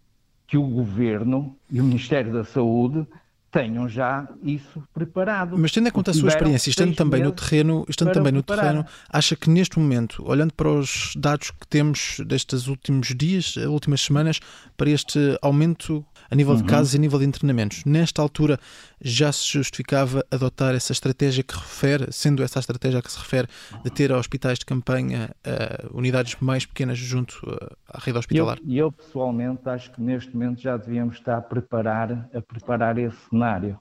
que 0.45 0.57
o 0.57 0.67
Governo 0.67 1.55
e 1.71 1.79
o 1.79 1.83
Ministério 1.83 2.33
da 2.33 2.43
Saúde 2.43 3.07
tenham 3.53 3.87
já 3.87 4.27
isso 4.41 4.83
preparado. 4.93 5.57
Mas 5.57 5.71
tendo 5.71 5.87
em 5.87 5.91
conta 5.91 6.09
a 6.09 6.13
sua 6.13 6.27
experiência, 6.27 6.71
estando 6.71 6.95
também 6.95 7.21
no 7.21 7.31
terreno, 7.31 7.85
estando 7.87 8.11
também 8.11 8.31
no 8.31 8.41
terreno, 8.41 8.83
acha 9.07 9.35
que 9.35 9.49
neste 9.49 9.77
momento, 9.77 10.23
olhando 10.25 10.53
para 10.53 10.67
os 10.67 11.13
dados 11.15 11.51
que 11.51 11.67
temos 11.67 12.17
destes 12.25 12.67
últimos 12.67 13.13
dias, 13.15 13.55
últimas 13.55 14.01
semanas, 14.01 14.39
para 14.75 14.89
este 14.89 15.37
aumento 15.41 16.03
a 16.33 16.35
nível 16.35 16.55
de 16.55 16.63
uhum. 16.63 16.67
casos 16.67 16.93
e 16.95 16.97
a 16.97 16.99
nível 16.99 17.19
de 17.19 17.25
internamentos, 17.25 17.85
nesta 17.85 18.21
altura 18.21 18.59
já 18.99 19.31
se 19.31 19.45
justificava 19.53 20.25
adotar 20.31 20.73
essa 20.73 20.91
estratégia 20.91 21.43
que 21.43 21.53
refere, 21.53 22.11
sendo 22.11 22.41
essa 22.41 22.57
a 22.57 22.61
estratégia 22.61 23.01
que 23.01 23.11
se 23.11 23.19
refere, 23.19 23.47
de 23.83 23.91
ter 23.91 24.11
hospitais 24.11 24.57
de 24.57 24.65
campanha, 24.65 25.29
uh, 25.45 25.95
unidades 25.95 26.35
mais 26.39 26.65
pequenas 26.65 26.97
junto 26.97 27.33
uh, 27.45 27.77
à 27.87 27.99
rede 27.99 28.17
hospitalar? 28.17 28.57
E 28.63 28.77
eu, 28.77 28.87
eu, 28.87 28.91
pessoalmente 28.91 29.69
acho 29.69 29.91
que 29.91 30.01
neste 30.01 30.33
momento 30.33 30.59
já 30.59 30.75
devíamos 30.75 31.15
estar 31.17 31.37
a 31.37 31.41
preparar, 31.41 32.27
a 32.33 32.41
preparar 32.41 32.97
esse 32.97 33.17
cenário, 33.29 33.77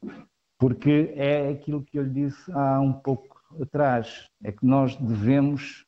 porque 0.58 1.12
é 1.16 1.48
aquilo 1.48 1.82
que 1.82 1.98
eu 1.98 2.02
lhe 2.02 2.26
disse 2.26 2.52
há 2.52 2.78
um 2.80 2.92
pouco 2.92 3.40
atrás, 3.60 4.26
é 4.44 4.52
que 4.52 4.66
nós 4.66 4.94
devemos 4.96 5.86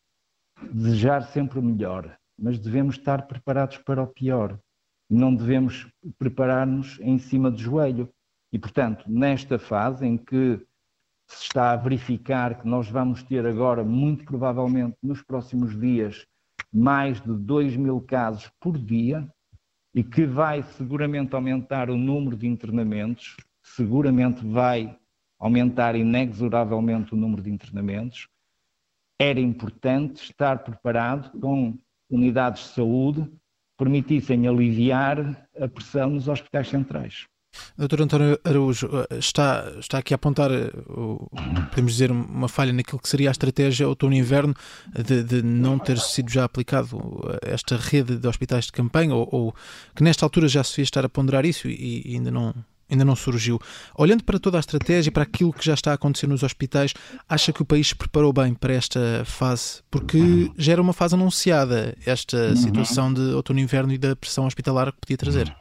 desejar 0.73 1.23
sempre 1.25 1.59
o 1.59 1.62
melhor, 1.62 2.16
mas 2.38 2.59
devemos 2.59 2.97
estar 2.97 3.26
preparados 3.26 3.76
para 3.78 4.02
o 4.02 4.06
pior. 4.06 4.59
Não 5.08 5.34
devemos 5.34 5.87
preparar-nos 6.18 6.99
em 7.00 7.18
cima 7.18 7.50
do 7.50 7.58
joelho. 7.58 8.08
E, 8.52 8.58
portanto, 8.58 9.04
nesta 9.08 9.58
fase 9.58 10.06
em 10.06 10.16
que 10.16 10.61
se 11.26 11.44
está 11.44 11.73
a 11.73 11.76
verificar 11.76 12.61
que 12.61 12.68
nós 12.68 12.88
vamos 12.88 13.23
ter 13.23 13.46
agora, 13.46 13.84
muito 13.84 14.25
provavelmente, 14.25 14.96
nos 15.02 15.23
próximos 15.23 15.78
dias, 15.78 16.26
mais 16.73 17.20
de 17.20 17.32
2 17.32 17.76
mil 17.76 18.00
casos 18.00 18.50
por 18.61 18.76
dia, 18.78 19.28
e 19.94 20.02
que 20.02 20.26
vai 20.26 20.62
seguramente 20.62 21.34
aumentar 21.34 21.88
o 21.88 21.96
número 21.96 22.37
de 22.37 22.46
internamentos, 22.46 23.37
seguramente 23.62 24.44
vai 24.44 24.99
aumentar 25.38 25.94
inexoravelmente 25.94 27.14
o 27.14 27.16
número 27.16 27.42
de 27.42 27.50
internamentos, 27.50 28.28
era 29.18 29.38
importante 29.38 30.23
estar 30.23 30.64
preparado 30.64 31.38
com 31.38 31.78
unidades 32.11 32.62
de 32.62 32.68
saúde 32.70 33.30
permitissem 33.76 34.47
aliviar 34.47 35.49
a 35.61 35.69
pressão 35.69 36.11
nos 36.11 36.28
hospitais 36.28 36.69
centrais. 36.69 37.26
Doutor 37.76 38.02
António 38.02 38.38
Araújo, 38.45 38.88
está, 39.12 39.73
está 39.78 39.99
aqui 39.99 40.12
a 40.12 40.16
apontar, 40.16 40.50
podemos 41.71 41.93
dizer, 41.93 42.11
uma 42.11 42.49
falha 42.49 42.73
naquilo 42.73 42.99
que 42.99 43.09
seria 43.09 43.31
a 43.31 43.33
estratégia 43.33 43.88
outono-inverno 43.88 44.54
de, 44.93 45.23
de, 45.23 45.43
não 45.43 45.78
ter 45.78 45.99
sido 45.99 46.31
já 46.31 46.45
aplicado 46.45 46.99
esta 47.43 47.76
rede 47.76 48.16
de 48.16 48.26
hospitais 48.26 48.66
de 48.66 48.73
campanha, 48.73 49.14
ou, 49.14 49.28
ou 49.31 49.54
que 49.95 50.02
nesta 50.02 50.26
altura 50.26 50.49
já 50.49 50.64
se 50.64 50.73
devia 50.73 50.85
estar 50.85 51.04
a 51.04 51.09
ponderar 51.09 51.45
isso 51.45 51.69
e, 51.69 52.02
e 52.04 52.16
ainda 52.16 52.31
não, 52.31 52.54
ainda 52.91 53.05
não 53.05 53.17
surgiu. 53.17 53.59
Olhando 53.97 54.25
para 54.25 54.38
toda 54.38 54.59
a 54.59 54.61
estratégia, 54.61 55.12
para 55.12 55.23
aquilo 55.23 55.53
que 55.53 55.64
já 55.64 55.75
está 55.75 55.93
a 55.93 55.95
acontecer 55.95 56.26
nos 56.26 56.43
hospitais, 56.43 56.95
acha 57.29 57.53
que 57.53 57.62
o 57.62 57.64
país 57.64 57.88
se 57.88 57.97
preparou 57.97 58.33
bem 58.33 58.55
para 58.55 58.73
esta 58.73 59.25
fase? 59.25 59.83
Porque 59.91 60.50
já 60.57 60.73
era 60.73 60.83
uma 60.83 60.93
fase 60.93 61.14
anunciada, 61.14 61.97
esta 62.07 62.50
uhum. 62.50 62.57
situação 62.57 63.12
de 63.12 63.21
outono-inverno 63.21 63.93
e 63.93 63.99
da 63.99 64.14
pressão 64.17 64.47
hospitalar 64.47 64.93
que 64.93 65.00
podia 65.00 65.17
trazer. 65.17 65.55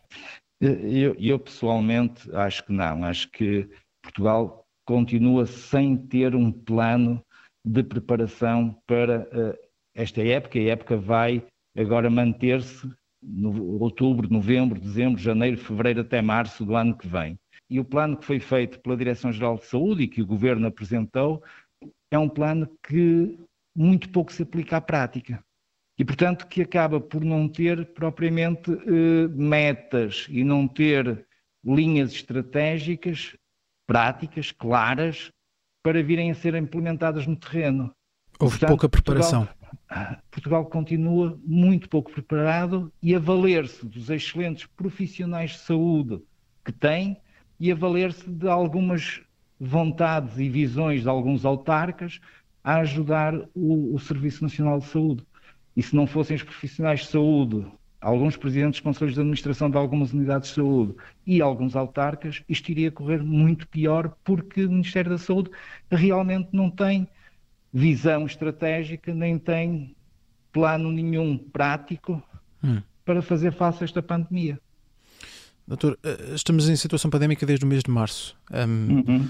Eu, 0.61 1.15
eu, 1.19 1.39
pessoalmente 1.39 2.33
acho 2.33 2.65
que 2.65 2.71
não. 2.71 3.03
Acho 3.03 3.29
que 3.31 3.67
Portugal 4.01 4.65
continua 4.85 5.45
sem 5.45 5.97
ter 5.97 6.35
um 6.35 6.51
plano 6.51 7.21
de 7.65 7.83
preparação 7.83 8.77
para 8.87 9.21
uh, 9.21 9.57
esta 9.93 10.21
época. 10.21 10.59
A 10.59 10.63
época 10.63 10.97
vai 10.97 11.45
agora 11.77 12.09
manter-se 12.09 12.89
no, 13.23 13.81
outubro, 13.81 14.27
novembro, 14.29 14.79
dezembro, 14.79 15.21
janeiro, 15.21 15.57
fevereiro 15.57 16.01
até 16.01 16.21
março 16.21 16.65
do 16.65 16.75
ano 16.75 16.97
que 16.97 17.07
vem. 17.07 17.37
E 17.69 17.79
o 17.79 17.85
plano 17.85 18.17
que 18.17 18.25
foi 18.25 18.39
feito 18.39 18.79
pela 18.79 18.97
Direção-Geral 18.97 19.57
de 19.57 19.65
Saúde 19.65 20.03
e 20.03 20.07
que 20.07 20.21
o 20.21 20.25
Governo 20.25 20.67
apresentou 20.67 21.43
é 22.11 22.17
um 22.17 22.29
plano 22.29 22.69
que 22.87 23.37
muito 23.75 24.09
pouco 24.09 24.31
se 24.31 24.43
aplica 24.43 24.77
à 24.77 24.81
prática. 24.81 25.43
E, 25.97 26.03
portanto, 26.03 26.47
que 26.47 26.61
acaba 26.61 26.99
por 26.99 27.23
não 27.23 27.47
ter 27.47 27.93
propriamente 27.93 28.71
eh, 28.71 29.27
metas 29.29 30.27
e 30.29 30.43
não 30.43 30.67
ter 30.67 31.25
linhas 31.63 32.11
estratégicas, 32.11 33.35
práticas, 33.87 34.51
claras, 34.51 35.31
para 35.83 36.01
virem 36.01 36.31
a 36.31 36.35
ser 36.35 36.55
implementadas 36.55 37.27
no 37.27 37.35
terreno. 37.35 37.93
Houve 38.39 38.53
portanto, 38.53 38.69
pouca 38.69 38.89
preparação. 38.89 39.45
Portugal, 39.45 39.62
Portugal 40.31 40.65
continua 40.65 41.39
muito 41.45 41.89
pouco 41.89 42.11
preparado 42.11 42.91
e 43.01 43.15
a 43.15 43.19
valer-se 43.19 43.85
dos 43.85 44.09
excelentes 44.09 44.65
profissionais 44.65 45.51
de 45.51 45.59
saúde 45.59 46.21
que 46.65 46.71
tem 46.71 47.17
e 47.59 47.71
a 47.71 47.75
valer-se 47.75 48.29
de 48.29 48.47
algumas 48.47 49.21
vontades 49.59 50.37
e 50.39 50.49
visões 50.49 51.03
de 51.03 51.09
alguns 51.09 51.45
autarcas 51.45 52.19
a 52.63 52.77
ajudar 52.77 53.35
o, 53.53 53.95
o, 53.95 53.99
Serviço 53.99 54.43
Nacional 54.43 54.79
de 54.79 54.85
Saúde. 54.85 55.25
E 55.75 55.83
se 55.83 55.95
não 55.95 56.07
fossem 56.07 56.35
os 56.35 56.43
profissionais 56.43 57.01
de 57.01 57.07
saúde, 57.07 57.65
alguns 57.99 58.37
presidentes 58.37 58.77
de 58.77 58.83
conselhos 58.83 59.13
de 59.13 59.19
administração 59.19 59.69
de 59.69 59.77
algumas 59.77 60.13
unidades 60.13 60.49
de 60.49 60.55
saúde 60.55 60.95
e 61.25 61.41
alguns 61.41 61.75
autarcas, 61.75 62.43
isto 62.47 62.69
iria 62.69 62.91
correr 62.91 63.23
muito 63.23 63.67
pior 63.67 64.15
porque 64.23 64.65
o 64.65 64.69
Ministério 64.69 65.11
da 65.11 65.17
Saúde 65.17 65.49
realmente 65.89 66.49
não 66.51 66.69
tem 66.69 67.07
visão 67.73 68.25
estratégica, 68.25 69.13
nem 69.13 69.39
tem 69.39 69.95
plano 70.51 70.91
nenhum 70.91 71.37
prático 71.37 72.21
hum. 72.63 72.81
para 73.03 73.21
fazer 73.21 73.51
face 73.51 73.83
a 73.83 73.85
esta 73.85 74.03
pandemia. 74.03 74.59
Doutor, 75.67 75.97
eh, 76.03 76.33
estamos 76.35 76.69
em 76.69 76.75
situação 76.75 77.09
pandémica 77.09 77.45
desde 77.45 77.65
o 77.65 77.67
mês 77.67 77.83
de 77.83 77.89
março. 77.89 78.37
Um, 78.51 79.03
uhum. 79.07 79.27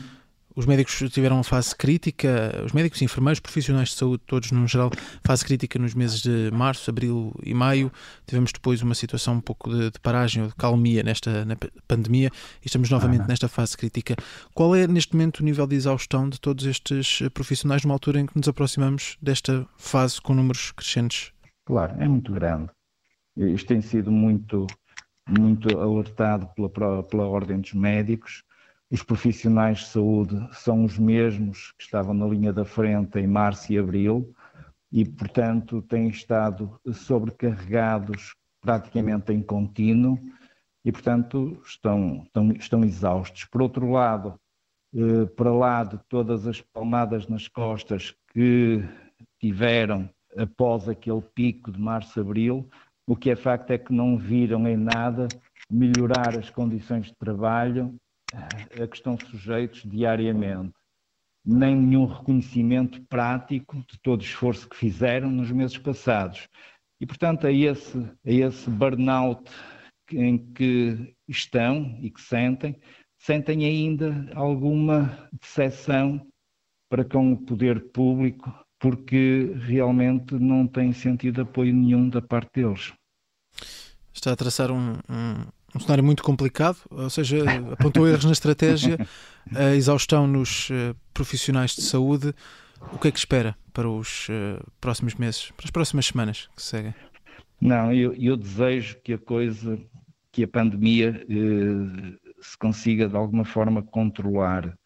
Os 0.55 0.67
médicos 0.67 1.11
tiveram 1.11 1.37
uma 1.37 1.43
fase 1.43 1.75
crítica, 1.75 2.61
os 2.63 2.73
médicos, 2.73 3.01
enfermeiros, 3.01 3.39
profissionais 3.39 3.89
de 3.89 3.95
saúde, 3.95 4.21
todos 4.27 4.51
no 4.51 4.67
geral, 4.67 4.91
fase 5.25 5.43
crítica 5.43 5.79
nos 5.79 5.95
meses 5.95 6.21
de 6.21 6.51
março, 6.51 6.89
abril 6.91 7.33
e 7.43 7.53
maio. 7.55 7.91
Tivemos 8.27 8.51
depois 8.51 8.81
uma 8.83 8.93
situação 8.93 9.35
um 9.35 9.41
pouco 9.41 9.71
de, 9.71 9.89
de 9.89 9.99
paragem 9.99 10.43
ou 10.43 10.49
de 10.49 10.55
calmia 10.55 11.01
nesta 11.01 11.45
pandemia 11.87 12.29
e 12.61 12.67
estamos 12.67 12.89
novamente 12.89 13.21
ah. 13.21 13.27
nesta 13.27 13.47
fase 13.47 13.75
crítica. 13.75 14.15
Qual 14.53 14.75
é, 14.75 14.85
neste 14.85 15.15
momento, 15.15 15.39
o 15.39 15.43
nível 15.43 15.65
de 15.65 15.75
exaustão 15.75 16.29
de 16.29 16.39
todos 16.39 16.65
estes 16.65 17.23
profissionais 17.33 17.83
numa 17.83 17.95
altura 17.95 18.19
em 18.19 18.27
que 18.27 18.37
nos 18.37 18.47
aproximamos 18.47 19.17
desta 19.19 19.65
fase 19.77 20.21
com 20.21 20.35
números 20.35 20.71
crescentes? 20.71 21.31
Claro, 21.65 21.95
é 21.99 22.07
muito 22.07 22.31
grande. 22.31 22.69
Isto 23.35 23.69
tem 23.69 23.81
sido 23.81 24.11
muito, 24.11 24.67
muito 25.27 25.79
alertado 25.79 26.47
pela, 26.55 27.01
pela 27.03 27.25
Ordem 27.25 27.59
dos 27.59 27.73
Médicos 27.73 28.43
os 28.93 29.01
profissionais 29.01 29.79
de 29.79 29.85
saúde 29.87 30.47
são 30.51 30.85
os 30.85 30.99
mesmos 30.99 31.71
que 31.71 31.83
estavam 31.83 32.13
na 32.13 32.27
linha 32.27 32.53
da 32.53 32.63
frente 32.63 33.17
em 33.17 33.25
março 33.25 33.73
e 33.73 33.79
abril 33.79 34.35
e, 34.91 35.03
portanto, 35.03 35.81
têm 35.81 36.09
estado 36.09 36.79
sobrecarregados 36.93 38.35
praticamente 38.61 39.33
em 39.33 39.41
contínuo 39.41 40.19
e, 40.85 40.91
portanto, 40.91 41.59
estão, 41.65 42.21
estão, 42.23 42.51
estão 42.51 42.83
exaustos. 42.83 43.45
Por 43.45 43.63
outro 43.63 43.89
lado, 43.89 44.39
eh, 44.95 45.25
para 45.35 45.51
lá 45.51 45.83
de 45.83 45.97
todas 46.07 46.45
as 46.45 46.61
palmadas 46.61 47.27
nas 47.27 47.47
costas 47.47 48.13
que 48.31 48.87
tiveram 49.39 50.07
após 50.37 50.87
aquele 50.87 51.21
pico 51.33 51.71
de 51.71 51.81
março-abril, 51.81 52.69
o 53.07 53.15
que 53.15 53.31
é 53.31 53.35
facto 53.35 53.71
é 53.71 53.79
que 53.79 53.91
não 53.91 54.19
viram 54.19 54.67
em 54.67 54.77
nada 54.77 55.27
melhorar 55.67 56.37
as 56.37 56.51
condições 56.51 57.07
de 57.07 57.15
trabalho 57.15 57.99
a 58.33 58.87
que 58.87 58.95
estão 58.95 59.17
sujeitos 59.17 59.83
diariamente, 59.83 60.73
nem 61.45 61.75
nenhum 61.75 62.05
reconhecimento 62.05 63.01
prático 63.03 63.77
de 63.89 63.99
todo 64.01 64.21
o 64.21 64.23
esforço 64.23 64.67
que 64.67 64.75
fizeram 64.75 65.29
nos 65.29 65.51
meses 65.51 65.77
passados. 65.77 66.47
E, 66.99 67.05
portanto, 67.05 67.45
a 67.45 67.51
esse, 67.51 67.97
a 67.97 68.31
esse 68.31 68.69
burnout 68.69 69.51
em 70.11 70.37
que 70.53 71.15
estão 71.27 71.97
e 72.01 72.09
que 72.09 72.21
sentem, 72.21 72.79
sentem 73.17 73.65
ainda 73.65 74.29
alguma 74.35 75.29
decepção 75.41 76.25
para 76.89 77.03
com 77.03 77.33
o 77.33 77.37
poder 77.37 77.91
público, 77.91 78.53
porque 78.79 79.53
realmente 79.61 80.35
não 80.35 80.67
tem 80.67 80.93
sentido 80.93 81.41
apoio 81.41 81.73
nenhum 81.73 82.07
da 82.09 82.21
parte 82.21 82.51
deles. 82.53 82.93
Está 84.13 84.33
a 84.33 84.35
traçar 84.35 84.71
um, 84.71 84.93
um 85.09 85.45
um 85.75 85.79
cenário 85.79 86.03
muito 86.03 86.23
complicado, 86.23 86.77
ou 86.89 87.09
seja, 87.09 87.43
apontou 87.71 88.07
erros 88.07 88.25
na 88.25 88.31
estratégia, 88.31 88.97
a 89.55 89.75
exaustão 89.75 90.27
nos 90.27 90.69
uh, 90.69 90.95
profissionais 91.13 91.75
de 91.75 91.81
saúde. 91.81 92.33
O 92.91 92.97
que 92.97 93.07
é 93.07 93.11
que 93.11 93.17
espera 93.17 93.55
para 93.71 93.89
os 93.89 94.27
uh, 94.29 94.63
próximos 94.79 95.15
meses, 95.15 95.51
para 95.51 95.65
as 95.65 95.71
próximas 95.71 96.05
semanas 96.05 96.49
que 96.55 96.61
seguem? 96.61 96.93
Não, 97.59 97.93
eu, 97.93 98.13
eu 98.13 98.35
desejo 98.35 98.97
que 99.03 99.13
a 99.13 99.17
coisa, 99.17 99.79
que 100.31 100.43
a 100.43 100.47
pandemia 100.47 101.25
uh, 101.29 102.33
se 102.41 102.57
consiga 102.57 103.07
de 103.07 103.15
alguma 103.15 103.45
forma 103.45 103.81
controlar. 103.81 104.77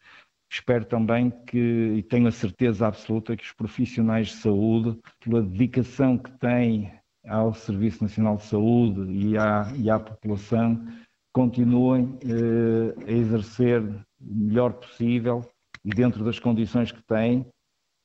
Espero 0.50 0.84
também 0.86 1.30
que, 1.46 1.94
e 1.98 2.02
tenho 2.02 2.26
a 2.26 2.32
certeza 2.32 2.86
absoluta, 2.86 3.36
que 3.36 3.44
os 3.44 3.52
profissionais 3.52 4.28
de 4.28 4.34
saúde, 4.36 4.98
pela 5.20 5.42
dedicação 5.42 6.16
que 6.16 6.30
têm 6.38 6.90
ao 7.28 7.54
Serviço 7.54 8.02
Nacional 8.02 8.36
de 8.36 8.44
Saúde 8.44 9.12
e 9.12 9.36
à, 9.36 9.72
e 9.76 9.90
à 9.90 9.98
população, 9.98 10.86
continuem 11.32 12.18
eh, 12.22 13.04
a 13.06 13.12
exercer 13.12 13.82
o 13.82 14.34
melhor 14.34 14.72
possível 14.72 15.48
e 15.84 15.90
dentro 15.90 16.24
das 16.24 16.38
condições 16.38 16.90
que 16.90 17.02
têm 17.02 17.46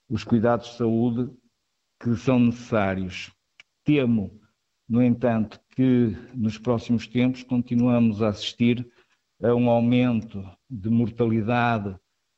os 0.09 0.23
cuidados 0.23 0.71
de 0.71 0.77
saúde 0.77 1.31
que 1.99 2.15
são 2.15 2.37
necessários. 2.37 3.31
Temo, 3.83 4.39
no 4.87 5.01
entanto, 5.01 5.59
que 5.75 6.15
nos 6.33 6.57
próximos 6.57 7.07
tempos 7.07 7.43
continuamos 7.43 8.21
a 8.21 8.29
assistir 8.29 8.87
a 9.41 9.53
um 9.55 9.69
aumento 9.69 10.43
de 10.69 10.89
mortalidade 10.89 11.95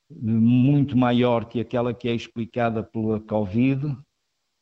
muito 0.09 0.95
maior 0.95 1.45
que 1.45 1.59
aquela 1.59 1.93
que 1.93 2.07
é 2.07 2.13
explicada 2.13 2.83
pela 2.83 3.19
Covid, 3.19 3.97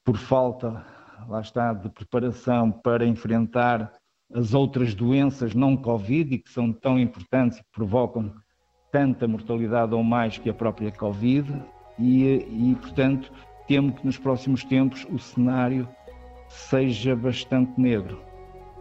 por 0.03 0.17
falta, 0.17 0.85
lá 1.27 1.41
está, 1.41 1.73
de 1.73 1.89
preparação 1.89 2.71
para 2.71 3.05
enfrentar 3.05 3.91
as 4.33 4.53
outras 4.53 4.95
doenças 4.95 5.53
não 5.53 5.77
Covid 5.77 6.33
e 6.33 6.39
que 6.39 6.49
são 6.49 6.71
tão 6.73 6.99
importantes 6.99 7.59
e 7.59 7.63
provocam 7.71 8.33
tanta 8.91 9.27
mortalidade 9.27 9.93
ou 9.93 10.03
mais 10.03 10.37
que 10.37 10.49
a 10.49 10.53
própria 10.53 10.91
Covid, 10.91 11.51
e, 11.97 12.23
e 12.25 12.77
portanto, 12.81 13.31
temo 13.67 13.91
que 13.93 14.05
nos 14.05 14.17
próximos 14.17 14.63
tempos 14.63 15.05
o 15.09 15.17
cenário 15.17 15.87
seja 16.47 17.15
bastante 17.15 17.79
negro. 17.79 18.21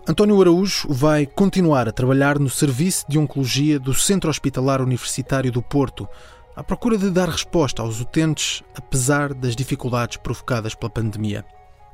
António 0.09 0.41
Araújo 0.41 0.89
vai 0.93 1.27
continuar 1.27 1.89
a 1.89 1.93
trabalhar 1.93 2.39
no 2.39 2.51
Serviço 2.51 3.07
de 3.09 3.19
Oncologia 3.19 3.79
do 3.79 3.95
Centro 3.95 4.29
Hospitalar 4.29 4.83
Universitário 4.83 5.53
do 5.53 5.63
Porto, 5.63 6.09
à 6.57 6.63
procura 6.63 6.99
de 6.99 7.11
dar 7.11 7.29
resposta 7.29 7.81
aos 7.81 8.01
utentes, 8.01 8.63
apesar 8.75 9.33
das 9.33 9.55
dificuldades 9.55 10.17
provocadas 10.17 10.75
pela 10.75 10.91
pandemia. 10.91 11.45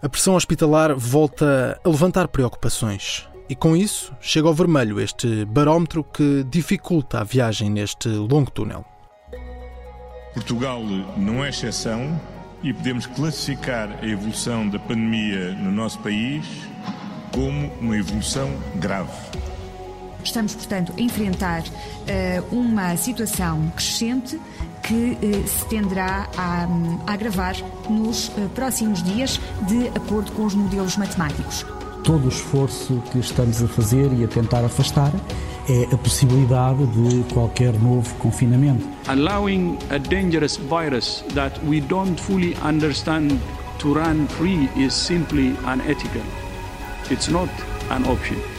A 0.01 0.09
pressão 0.09 0.37
hospitalar 0.37 0.95
volta 0.95 1.81
a 1.83 1.89
levantar 1.89 2.29
preocupações. 2.29 3.29
E 3.49 3.57
com 3.57 3.77
isso 3.77 4.15
chega 4.21 4.47
ao 4.47 4.55
vermelho 4.55 5.01
este 5.01 5.45
barómetro 5.45 6.05
que 6.05 6.45
dificulta 6.45 7.19
a 7.21 7.25
viagem 7.25 7.69
neste 7.69 8.09
longo 8.09 8.49
túnel. 8.49 8.85
Portugal 10.33 10.81
não 11.17 11.45
é 11.45 11.49
exceção 11.49 12.21
e 12.63 12.73
podemos 12.73 13.07
classificar 13.07 13.99
a 14.01 14.07
evolução 14.07 14.69
da 14.69 14.79
pandemia 14.79 15.53
no 15.55 15.73
nosso 15.73 15.99
país 15.99 16.47
como 17.33 17.67
uma 17.81 17.97
evolução 17.97 18.57
grave. 18.77 19.11
Estamos, 20.29 20.55
portanto, 20.55 20.93
a 20.95 21.01
enfrentar 21.01 21.63
uh, 21.63 22.55
uma 22.55 22.95
situação 22.99 23.73
crescente 23.75 24.39
que 24.83 25.17
uh, 25.23 25.49
se 25.49 25.65
tenderá 25.69 26.29
a, 26.37 26.69
a 27.07 27.13
agravar 27.15 27.57
nos 27.89 28.29
uh, 28.29 28.47
próximos 28.55 29.03
dias, 29.03 29.41
de 29.67 29.89
acordo 29.89 30.31
com 30.33 30.45
os 30.45 30.55
modelos 30.55 30.99
matemáticos. 30.99 31.65
Todo 32.05 32.27
o 32.27 32.29
esforço 32.29 33.03
que 33.11 33.19
estamos 33.21 33.63
a 33.63 33.69
fazer 33.69 34.13
e 34.13 34.23
a 34.23 34.29
tentar 34.29 34.63
afastar 34.63 35.13
é 35.67 35.95
a 35.95 35.97
possibilidade 35.97 36.87
de 36.89 37.25
qualquer 37.33 37.73
novo 37.81 38.15
confinamento. 38.17 38.87
Allowing 39.07 39.79
a 39.89 39.97
dangerous 39.97 40.59
virus 40.59 41.25
that 41.33 41.59
we 41.67 41.81
don't 41.81 42.21
fully 42.21 42.55
understand 42.63 43.41
to 43.79 43.95
run 43.95 44.29
free 44.29 44.69
is 44.77 44.93
simply 44.93 45.57
unethical. 45.65 46.23
It's 47.11 47.29
not 47.29 47.49
an 47.89 48.05
option. 48.05 48.58